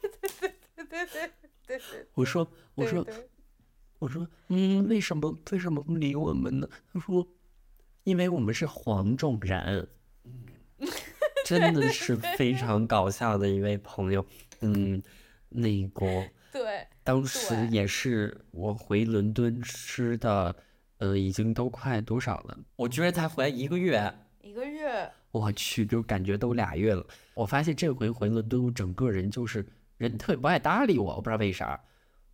[0.00, 1.06] 对对对对对
[1.66, 2.06] 对对！
[2.14, 3.06] 我说我说
[3.98, 6.68] 我说嗯，为什么为什么不理我们呢？
[6.92, 7.28] 他说，
[8.04, 9.88] 因为我们是黄种人。
[11.44, 14.24] 真的是非常搞笑的一位朋友。
[14.60, 15.02] 嗯，
[15.48, 16.06] 那个
[16.52, 20.54] 对，当时也是我回伦敦吃的，
[20.98, 22.58] 呃，已经都快多少了？
[22.76, 24.14] 我居然才回来一个月。
[24.42, 25.10] 一个月。
[25.30, 27.06] 我去，就感觉都俩月了。
[27.38, 29.64] 我发现这回回伦敦，我整个人就是
[29.96, 31.80] 人特别不爱搭理我，我不知道为啥。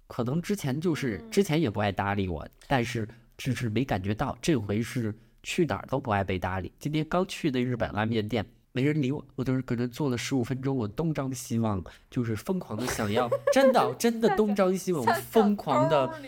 [0.07, 4.35] 可能之前就是之前也不爱搭理我，但是只是没感觉到。
[4.41, 6.73] 这回是去哪儿都不爱被搭理。
[6.79, 16.19] 今天刚去的日本拉面店，没人理我，我都是搁那坐了十五分钟，我东张西望，就是疯狂的想要，真的真的东张西望，我疯狂的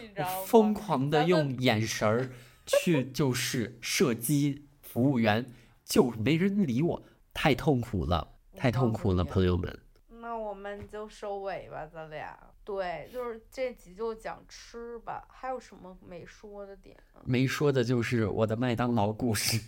[0.44, 2.30] 疯狂的用眼神儿
[2.66, 5.46] 去就是射击服务员，
[5.82, 7.02] 就是没人理我，
[7.32, 9.78] 太痛苦了，太痛苦了，朋友们。
[10.08, 12.36] 那我们就收尾吧，咱俩。
[12.64, 17.22] 对，就是这集就讲吃吧，还有什么没说的点啊？
[17.24, 19.60] 没说的就是我的麦当劳故事，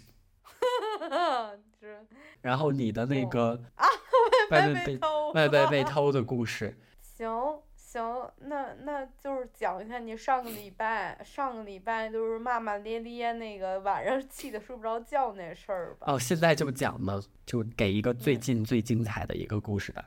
[1.80, 2.04] 这
[2.40, 3.60] 然后你的那哦个
[4.50, 6.76] 外外卖被偷，外卖被偷的故事。
[7.00, 7.30] 行
[7.90, 16.12] 行，那那就是讲一下你上个礼拜，上个礼拜就是骂骂咧咧那个晚上气得睡不着觉那事儿吧。
[16.12, 20.04] 哦，现在就讲嘛，就给一个最嗯近最精彩的一个故事吧。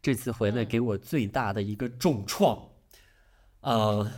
[0.00, 2.66] 这次回来嗯给我最大的一个重创，
[3.60, 4.10] 呃，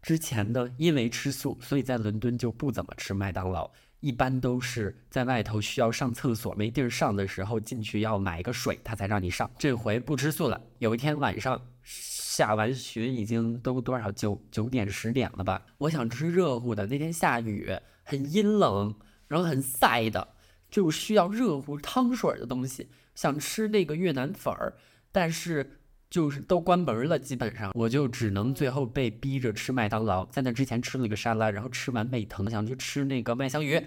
[0.00, 9.50] 之前呢，因为吃素，所以在伦敦就不怎么吃麦当劳，一般都是在外头需要上厕所没地儿上的时候进去要买个水，他才让你上。
[9.58, 10.60] 这回不吃素了。
[10.78, 15.62] 有一天晚上下完学已经都多少九九点十点了吧？
[15.78, 17.74] 我想吃热乎的，那天下雨，
[18.04, 18.94] 很阴冷，
[19.28, 20.28] 然后很晒的，
[20.70, 22.88] 就需要热乎汤水的东西。
[23.14, 24.74] 想吃那个越南粉儿，
[25.10, 25.78] 但是
[26.08, 30.24] 就是都关门了，基本上我就只能最后被逼着吃麦当劳。
[30.26, 33.82] 在那之前吃了个沙拉，然后吃完胃疼，想去吃那个麦香鱼。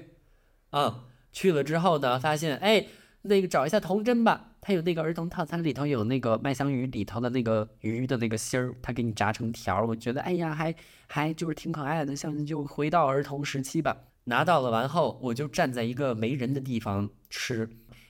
[0.71, 2.85] 嗯、去了之后呢，发现哎，
[3.23, 10.75] 那个找一下童真吧，它有那个儿童套餐里头有那个麦香鱼里头的那个鱼的那个芯儿，它给你炸成条，我觉得哎呀，还
[11.07, 13.97] 还就是挺可爱的，像就回到儿童时期吧。
[14.25, 17.67] 拿到了完后，我就站在一个没人的地方吃，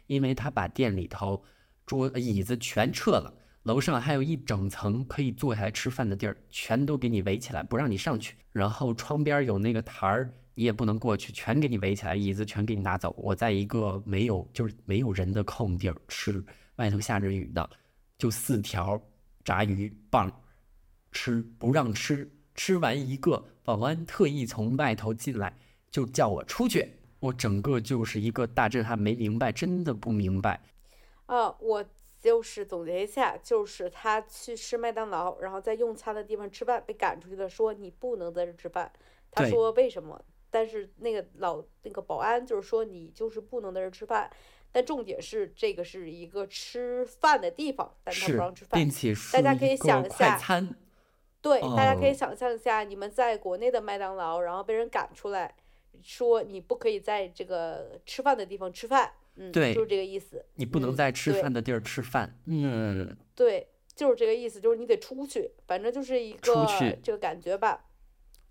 [0.07, 1.43] 因为他把店里头
[1.85, 3.33] 桌椅子全撤了，
[3.69, 8.35] 楼上还有一整层可以坐下来吃饭的地儿，全都给你围起来，不让你上去。
[8.51, 13.13] 然后窗边有那个台儿，你也不能过去，全给你围起来，椅子全给你拿走。
[13.15, 16.43] 我在一个没有就是没有人的空地儿吃，
[16.77, 17.69] 外头下着雨呢，
[18.17, 18.99] 就四条
[19.43, 20.31] 炸鱼棒，
[21.11, 25.55] 吃不让吃，吃完一个，保安特意从外头进来，
[25.91, 26.91] 就叫我出去。
[27.19, 30.59] 我整个就是一个大震撼，没明白，真的不明白。
[31.27, 31.85] 啊，我
[32.19, 38.91] 就是总结一下，就是他去吃麦当劳，然后在用餐的地方吃饭，被赶出去了，说你不能在这吃饭。
[39.31, 40.21] 他说为什么？
[40.51, 44.29] 但是那个老那个保安就是说你就是不能在这吃饭。
[44.71, 48.87] 但重点是这个是一个吃饭的地方，但他不让吃，饭并。
[48.87, 50.39] 且是大家可以想一下
[51.41, 55.55] 对，大家可以哦想象一下，你们在国内的麦当劳，然后被人赶出来，
[56.03, 60.45] 说你不可以在这个吃饭的地方吃饭，嗯，对就是这个意思。
[60.55, 62.37] 你不能嗯在吃饭的地儿吃饭。
[62.45, 67.85] 嗯，对，就是这个意思，就是你得出去，反正就是一个出去这个感觉吧。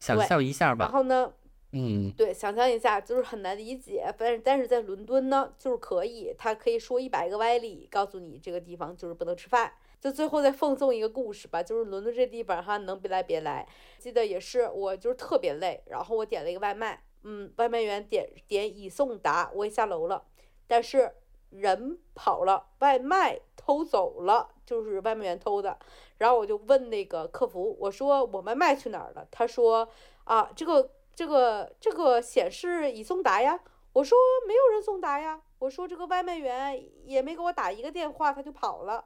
[0.01, 0.86] 想对象一下吧。
[0.86, 1.32] 然后呢，
[1.72, 9.72] 嗯，对，想象一下，就是很难理解，但是但是在伦敦呢，就是可以，他可以说一百个歪理，告诉你这个地方就是不能吃饭。
[10.01, 13.66] 就最后再奉送一个故事吧，就是伦敦这地方哈，能别来别来。
[13.99, 20.24] 记得也是我就是特别累，然后我点了一个外卖，嗯，外卖员点点已送达，我也下楼了，
[20.69, 21.12] 但是
[21.51, 25.77] 人跑了，外卖偷走了，就是外卖员偷的。
[26.19, 29.27] 然后我就问那个客服，我说我外卖去哪儿了？
[29.33, 29.89] 他说
[30.23, 33.59] 啊，这个这个这个显示已送达呀。
[33.95, 34.16] 我说
[34.47, 35.43] 没有人送达呀。
[35.59, 39.05] 我说这个外卖员也没给我打一个电话，他就跑了。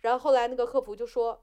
[0.00, 1.42] 然后后来那个客服就说。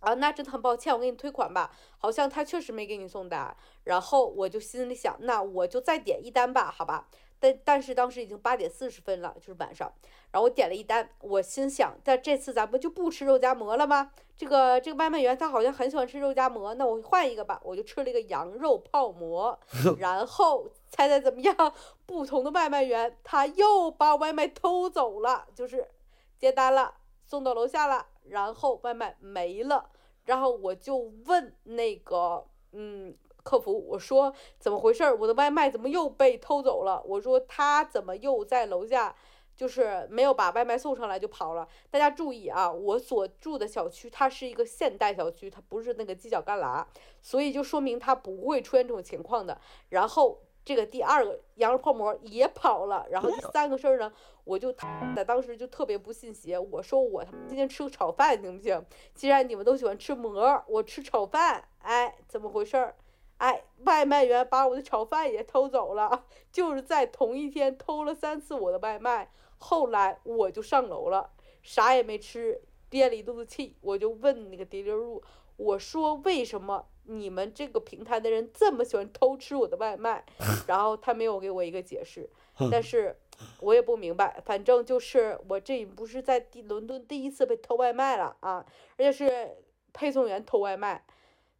[0.00, 1.74] 啊，那真的很抱歉，我给你退款吧。
[1.96, 3.56] 好像他确实没给你送达。
[3.84, 7.08] 然后我就心里想，那我就再点一单吧，好吧。
[7.38, 9.92] 但但是当时已经八点四十分了，就是晚上。
[10.32, 14.12] 然后我点了一单，我心想，但这次咱们就不吃肉夹馍了吗？
[14.36, 19.58] 这个这个外卖员他好像很喜欢吃肉夹馍，那我换一个吧，我就吃了一个羊肉泡馍。
[19.98, 21.74] 然后猜猜怎么样？
[22.04, 25.88] 不同的外卖员他又把外卖偷走了，就是
[26.36, 29.90] 接单了，送到楼下了，然后外卖没了。
[30.24, 33.16] 然后我就问那个嗯
[33.46, 35.16] 客服，我说怎么回事儿？
[35.16, 37.00] 我的外卖怎么又被偷走了？
[37.06, 39.14] 我说他怎么又在楼下？
[39.54, 41.66] 就是没有把外卖送上来就跑了。
[41.90, 46.84] 大家注意啊，我所住的小区它是一个现代小区，它不是那个犄角旮旯，
[47.22, 49.58] 所以就说明它不会出现这种情况的。
[49.88, 54.12] 然后这个第二个羊肉泡馍也跑了，然后第三个事儿呢，
[54.44, 54.70] 我就
[55.14, 58.84] 在当时就特别不信邪，我说我今天吃个炒饭行不行？
[59.14, 62.94] 既然你们都喜欢吃馍，我吃炒饭，哎，怎么回事儿？
[63.38, 69.30] 哎，外卖员把我的炒饭也偷走了，就是在同一天偷了三次我的外卖。
[69.58, 71.30] 后来我就上楼了，
[71.62, 75.22] 啥也没吃，憋了一肚子气，我就问那个 delivery，
[75.56, 80.24] 我说为什么你们这个平台的人这么喜欢偷吃我的外卖？
[80.68, 82.28] 然后他没有给我一个解释，
[82.70, 83.16] 但是
[83.60, 88.64] 我也不明白，反正就是我这不是在第伦敦第一次被偷外卖了啊，
[88.98, 89.56] 而且是
[89.94, 91.02] 配送员偷外卖，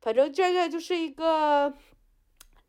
[0.07, 1.75] 反正这个就是一个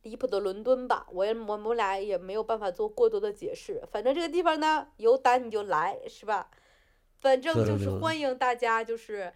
[0.01, 6.49] 离谱的伦敦吧，我也我们俩也没有办法做过多的解释，反正这个地方呢，有胆你就来，是吧？
[7.19, 9.31] 反正就是是欢迎大家，就是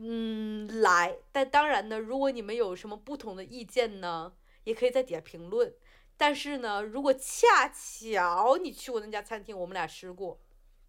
[0.00, 4.32] 嗯来，但当然呢，如果你们有什么不同的意见呢，
[4.64, 5.72] 也可以在底下评论。
[6.16, 10.40] 但是呢，如果恰巧你去过那家餐厅，我们俩吃过，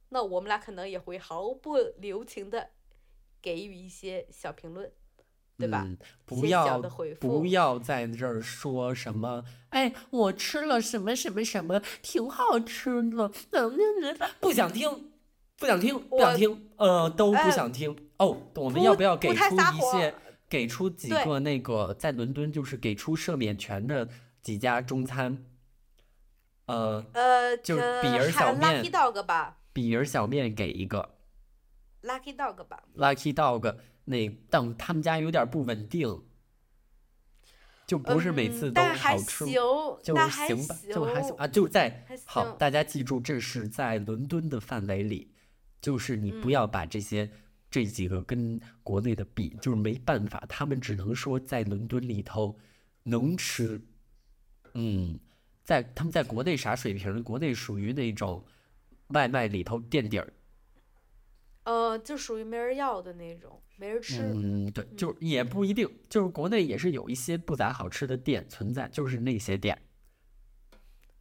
[0.09, 2.71] 那我们俩可能也会毫不留情的
[3.39, 4.91] 给予一些小评论，
[5.61, 5.83] 对吧？
[5.85, 6.81] 嗯，不要
[7.19, 13.31] 不要在这儿说什么，哎，我吃了什么什么什么，挺好吃的，
[14.39, 15.11] 不想听，
[15.57, 17.95] 不想听，不想听，呃，都不呃想听。
[18.17, 20.13] 哦，我们要不要给出一些，
[20.49, 24.09] 给出几个那个在伦敦就是给出赦免权的
[24.41, 25.45] 几家中餐？
[26.65, 31.15] 呃，呃，就是呃比尔小面 Lucky Dog 吧比尔小面给一个
[32.03, 32.83] ，Lucky Dog 吧。
[32.95, 33.75] ，Lucky Dog
[34.05, 36.23] 那，但他们家有点不稳定，
[37.85, 39.45] 就不是每嗯次都好吃。
[39.45, 39.55] 行，
[40.03, 45.31] 就还行吧，就还行行啊，就在好，大家记住，这是在伦敦的范围里，
[45.81, 47.29] 就是你不嗯要把这些、
[47.69, 52.57] 这几个跟国内的比，就是没办法，他们只能说在伦敦里头
[53.03, 53.81] 能吃，
[54.73, 55.19] 嗯，
[55.63, 57.23] 在他们在国内啥水平？
[57.23, 58.43] 国内属于那种
[59.07, 60.33] 外卖里头垫底儿，
[61.63, 64.21] 呃，就属于没人要的那种，没人吃。
[64.21, 69.81] 嗯，对，就也不一定，就是国内也是有一些不咋好吃的店存在，就是那些店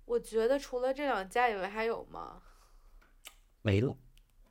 [0.07, 2.43] 我觉得除了这两家以外还有吗？
[3.63, 3.97] 没了。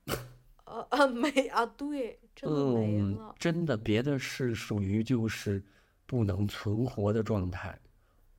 [0.66, 3.36] 呃呃，没啊，对，真的没嗯了，。
[3.40, 5.64] 真的，别的是属于就是
[6.06, 7.80] 不能存活的状态。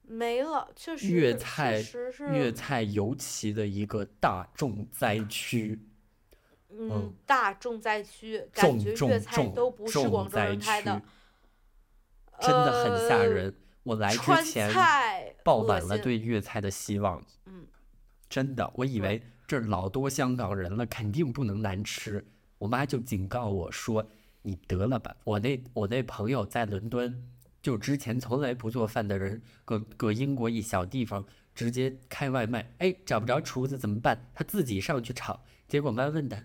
[0.02, 1.82] 没了，确实，粤菜，
[2.32, 5.78] 粤菜尤其的一个大众灾区，
[6.78, 11.02] 嗯，大重灾区，感觉粤菜重都不是重广州人开的，，
[12.40, 13.54] 真的很吓呃人。
[13.82, 14.72] 我来之前
[15.42, 17.66] 抱满了对粤菜的希望，嗯，
[18.28, 22.24] 真的，我以为这儿老多香港人了，肯定不能难吃。
[22.58, 24.06] 我妈就警告我说
[24.42, 27.26] ：“你得了吧。”我那我那朋友在伦敦，
[27.62, 34.30] 就之前从来不做饭的人，搁搁英国一小地方直接开外卖，哎，找不着厨子怎么办？
[34.34, 35.42] 他自己上去炒。
[35.66, 36.36] 结果妈问他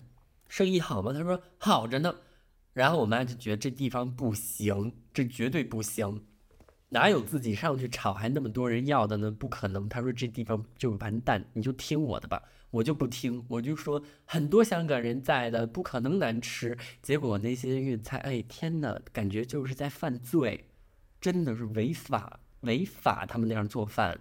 [0.56, 1.12] 生意好吗？
[1.12, 2.16] 他说好着呢。
[2.72, 6.24] 然后我妈就觉得这地方不行，这绝对不行。
[6.88, 9.30] 哪有自己上去炒还那么多人要的呢？
[9.30, 9.90] 不可能。
[9.90, 12.42] 他说这地方就完蛋，你就听我的吧。
[12.72, 16.78] 我就不听，我就说很多香港人在的，不可能难吃。
[17.02, 20.70] 结果那些粤菜，哎天呐，感觉就是在犯罪，
[21.20, 24.18] 真的是违法，违法他们那样做饭。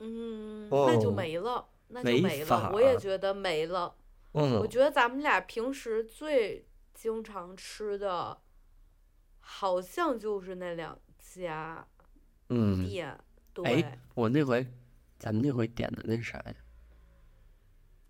[0.00, 2.72] 嗯，那就哦没了，那就没了。
[2.72, 3.94] 我也觉得没了。
[4.38, 8.38] 嗯我，觉得咱们俩平时最经常吃的，
[9.40, 11.86] 好像就是那两家
[12.50, 13.18] 嗯，店。
[13.54, 14.66] 对，哎，我那回，
[15.18, 16.54] 咱们那回点的那啥呀？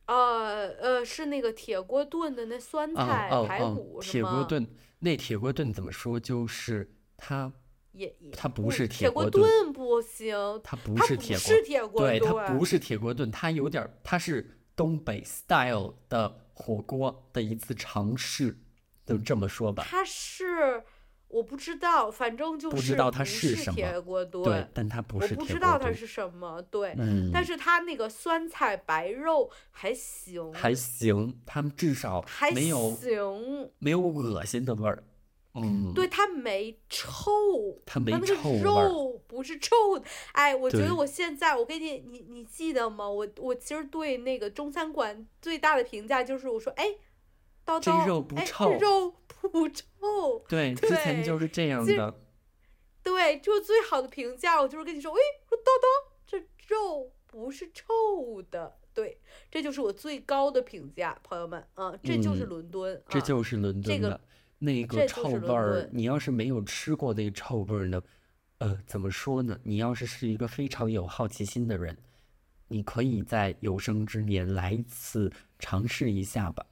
[0.07, 4.43] 呃呃，是那个铁锅炖的那酸哦菜哦哦排骨，是铁锅？
[4.45, 4.67] 炖，
[4.99, 6.19] 那铁锅炖怎么说？
[6.19, 7.53] 就是它，
[7.93, 18.59] 也也它不是铁锅炖炖不行，它不它是铁锅，是铁锅对，它炖不是铁锅炖，它有点儿，它是东北 style 的火锅的一次尝试，
[19.05, 19.85] 就这么说吧。
[19.89, 20.85] 它是
[21.29, 23.75] 我不知道，反正就是不知道它是是什么。
[23.75, 35.03] 铁锅对炖，，但它不我不是铁锅炖，知道它是什么，对，嗯，但是它那个酸菜白肉还行，还行，他们至少还没有行，没有恶心的味儿，
[35.57, 37.31] 嗯，对，它没臭，
[37.87, 40.05] 它没它那臭肉不是臭的。
[40.33, 43.09] 哎，我觉得我现在，我跟你，你你记得吗？
[43.09, 46.87] 我我其实对那个中餐馆最大的评价就是，我说，哎，
[47.65, 49.85] 叨这叨，肉不哎臭这肉不臭。
[50.49, 52.15] 对，之前就是这样其实的，
[53.03, 55.87] 对，就是最好的评价，我就是跟你说，哎，说叨叨，
[56.27, 56.39] 这
[56.69, 58.79] 肉不是臭的。
[58.95, 64.21] 对，这就是我最高的评价，朋友们，嗯，这就是嗯伦敦，这啊就是伦这个敦的
[64.59, 65.89] 那个臭味儿。
[65.93, 68.03] 你要是没有吃过那个臭味儿呢，
[68.59, 69.59] 呃，怎么说呢？
[69.63, 71.97] 你要是是一个非常有好奇心的人，
[72.69, 76.65] 你可以在有生之年来一次尝试一下吧。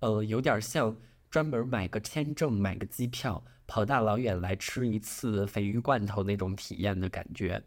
[0.00, 0.96] 呃，有点像
[1.30, 7.62] 专门买个签证、买个机票，跑大老远来吃一次鲱鱼罐头那种体验的感觉。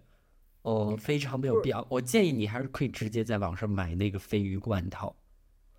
[0.64, 1.86] 哦、非常没有必要。
[1.90, 5.16] 我建议你还是可以直接在网上买那个鲱鱼罐头。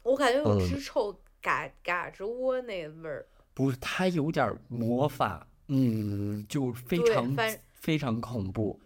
[0.02, 3.26] 我感觉我吃臭嘎嘎吱窝那味儿。
[3.58, 7.34] 不是，它有点魔法，嗯，就非常
[7.74, 8.78] 非常恐怖。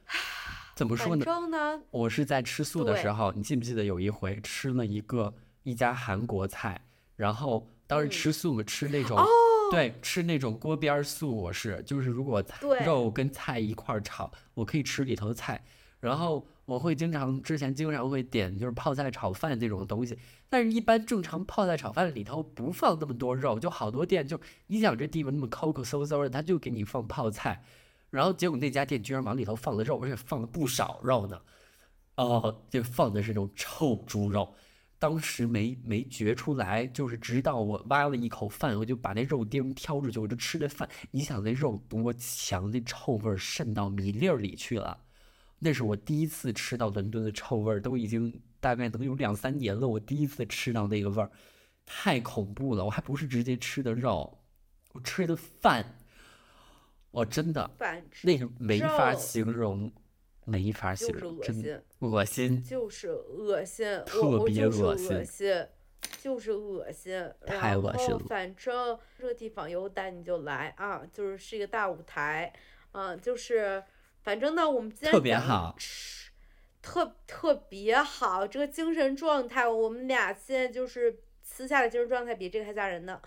[0.75, 1.27] 怎么说呢？
[1.51, 6.81] 呢，我是在吃素的时候，你记不记得有一回吃了一个一家韩国菜，
[7.17, 9.27] 然后当时嗯吃素嘛，吃那种、哦，
[9.71, 15.63] 对吃那种锅边素，我是就是如果菜肉跟菜一块炒，我可以吃里头的菜，
[16.01, 20.17] 然后我会经常之前经常会点就是泡菜炒饭这种东西，
[20.49, 27.65] 但是一般正常泡菜炒饭里头不放那么多肉，就好多店就你想这地方那么抠抠搜搜的，他就给你放泡菜。
[28.11, 31.41] 然后结果那家店居然往里头放了肉，而且放了不少肉呢。
[32.17, 34.55] 哦，就放的是那种臭猪肉，
[34.99, 40.87] 当时没没觉出来，就是直到我挖了一口饭，我就把那肉丁挑出去，我就吃那饭。
[41.11, 44.97] 你想那肉多强，那臭味渗到米粒儿里去了。
[45.65, 51.31] 那是我第一次吃到伦敦的臭味儿，都已经大概能有两三年了，我第一次吃到那个味儿，
[51.87, 52.85] 太恐怖了。
[52.85, 54.39] 我还不是直接吃的肉，
[54.93, 55.99] 我吃的饭，
[57.13, 57.71] 我真的
[58.25, 59.93] 那是没法形容，
[60.45, 61.81] 没法形容，真的。
[62.01, 62.61] 恶心。
[62.65, 65.69] 就是恶心，特别就是恶心，
[66.21, 67.31] 就是恶心。
[67.47, 72.53] 太恶心了反正这个地方有胆你就来啊，就是是一个大舞台，
[72.91, 73.81] 嗯、就是
[74.23, 76.31] 反正呢，我们今天特别好吃，
[76.81, 83.21] 特特别好，这个精神状态，我们俩现在就是私下的精神状态比这个还吓人呢。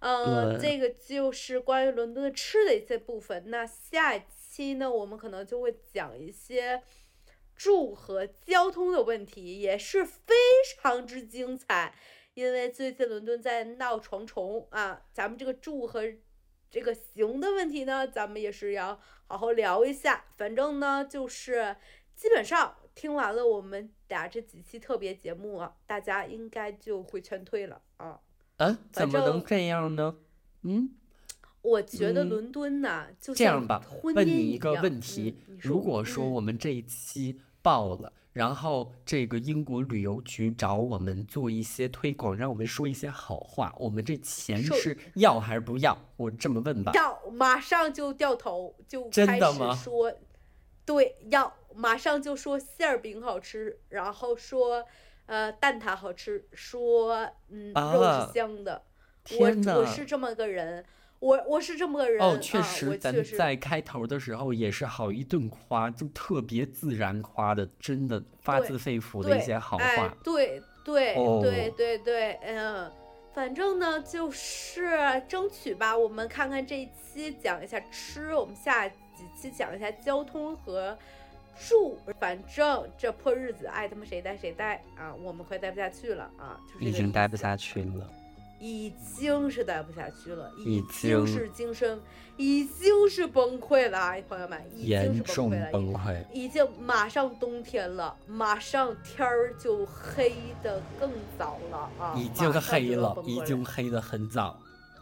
[0.00, 3.44] 嗯，对这个就是关于伦敦的吃的一些部分。
[3.46, 6.82] 那下一期呢，我们可能就会讲一些
[7.54, 10.34] 住和交通的问题，也是非
[10.76, 11.94] 常之精彩。
[12.34, 16.02] 因为最近伦敦在闹床虫啊，咱们这个住和
[16.72, 20.24] 这个行的问题呢，咱们也是要好好聊一下。
[20.38, 21.76] 反正呢，就是
[22.16, 28.18] 基本上听完了我们俩这几期特别节目啊，大家应该就会劝退了啊。
[28.56, 30.16] 啊，怎么能这样呢？
[30.62, 30.94] 嗯，
[31.60, 45.96] 我觉得嗯伦敦呐，就像这样吧，问你一个问题：嗯、如果说嗯我们这一期爆了，然后这个英国旅游局找我们做一些推广，让我们说一些好话，我们这钱是要还是不要？
[46.16, 46.92] 我这么问吧。
[46.94, 50.12] 要马上就掉头，就开始的吗说，
[50.84, 54.84] 对，要马上就说馅儿饼好吃，然后说
[55.26, 58.82] 呃蛋挞好吃，说嗯肉啊是香的。
[59.38, 60.84] 我我是这么个人，
[61.22, 71.40] 我我是这么个人哦，确啊，实，咱在开头的时候也是好一顿夸，就特别自然夸的，真的发自肺腑的一些好哎话。，对对、对哦
[71.76, 72.90] 对对，嗯，
[73.32, 74.90] 反正呢就是
[75.28, 80.98] 争取吧，我们看看这一期讲一下吃，我们下几期讲一下交通和
[81.56, 88.10] 住，反正这破日子爱他妈谁待谁待啊，我们快待不下去了啊，就是已经待不下去了。
[88.62, 92.00] 已经是待不下去了，已已经经是精神，
[92.36, 96.24] 已经是崩溃了啊，朋友们，已经严是重崩溃了，崩溃。
[96.32, 100.32] 已经马上冬天了，马上天儿就黑
[100.62, 102.14] 的更早了啊！
[102.16, 104.56] 已经黑了已经黑的很早。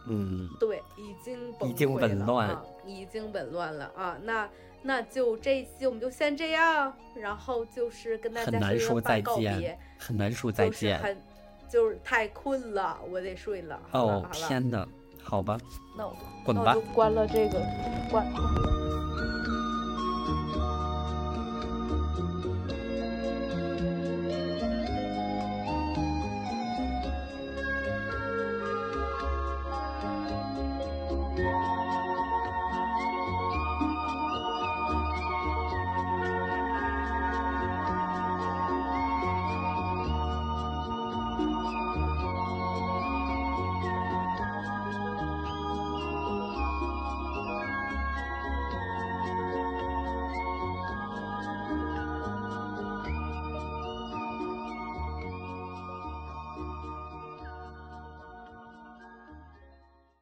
[0.07, 4.17] 嗯，对，已经崩已经溃了紊乱啊，已经紊乱了啊！
[4.23, 4.49] 那
[4.81, 10.97] 那就这一期我们就先这样，然后就是跟大很家难说再说一番告见，很难说再就是见。
[10.97, 11.15] 很
[11.71, 13.79] 就是太困了，我得睡了。
[13.91, 14.85] 哦天哪，
[15.23, 15.57] 好吧，
[15.97, 16.13] 那我
[16.45, 16.81] 滚吧那我就。
[16.93, 17.61] 关了这个，
[18.11, 18.80] 关。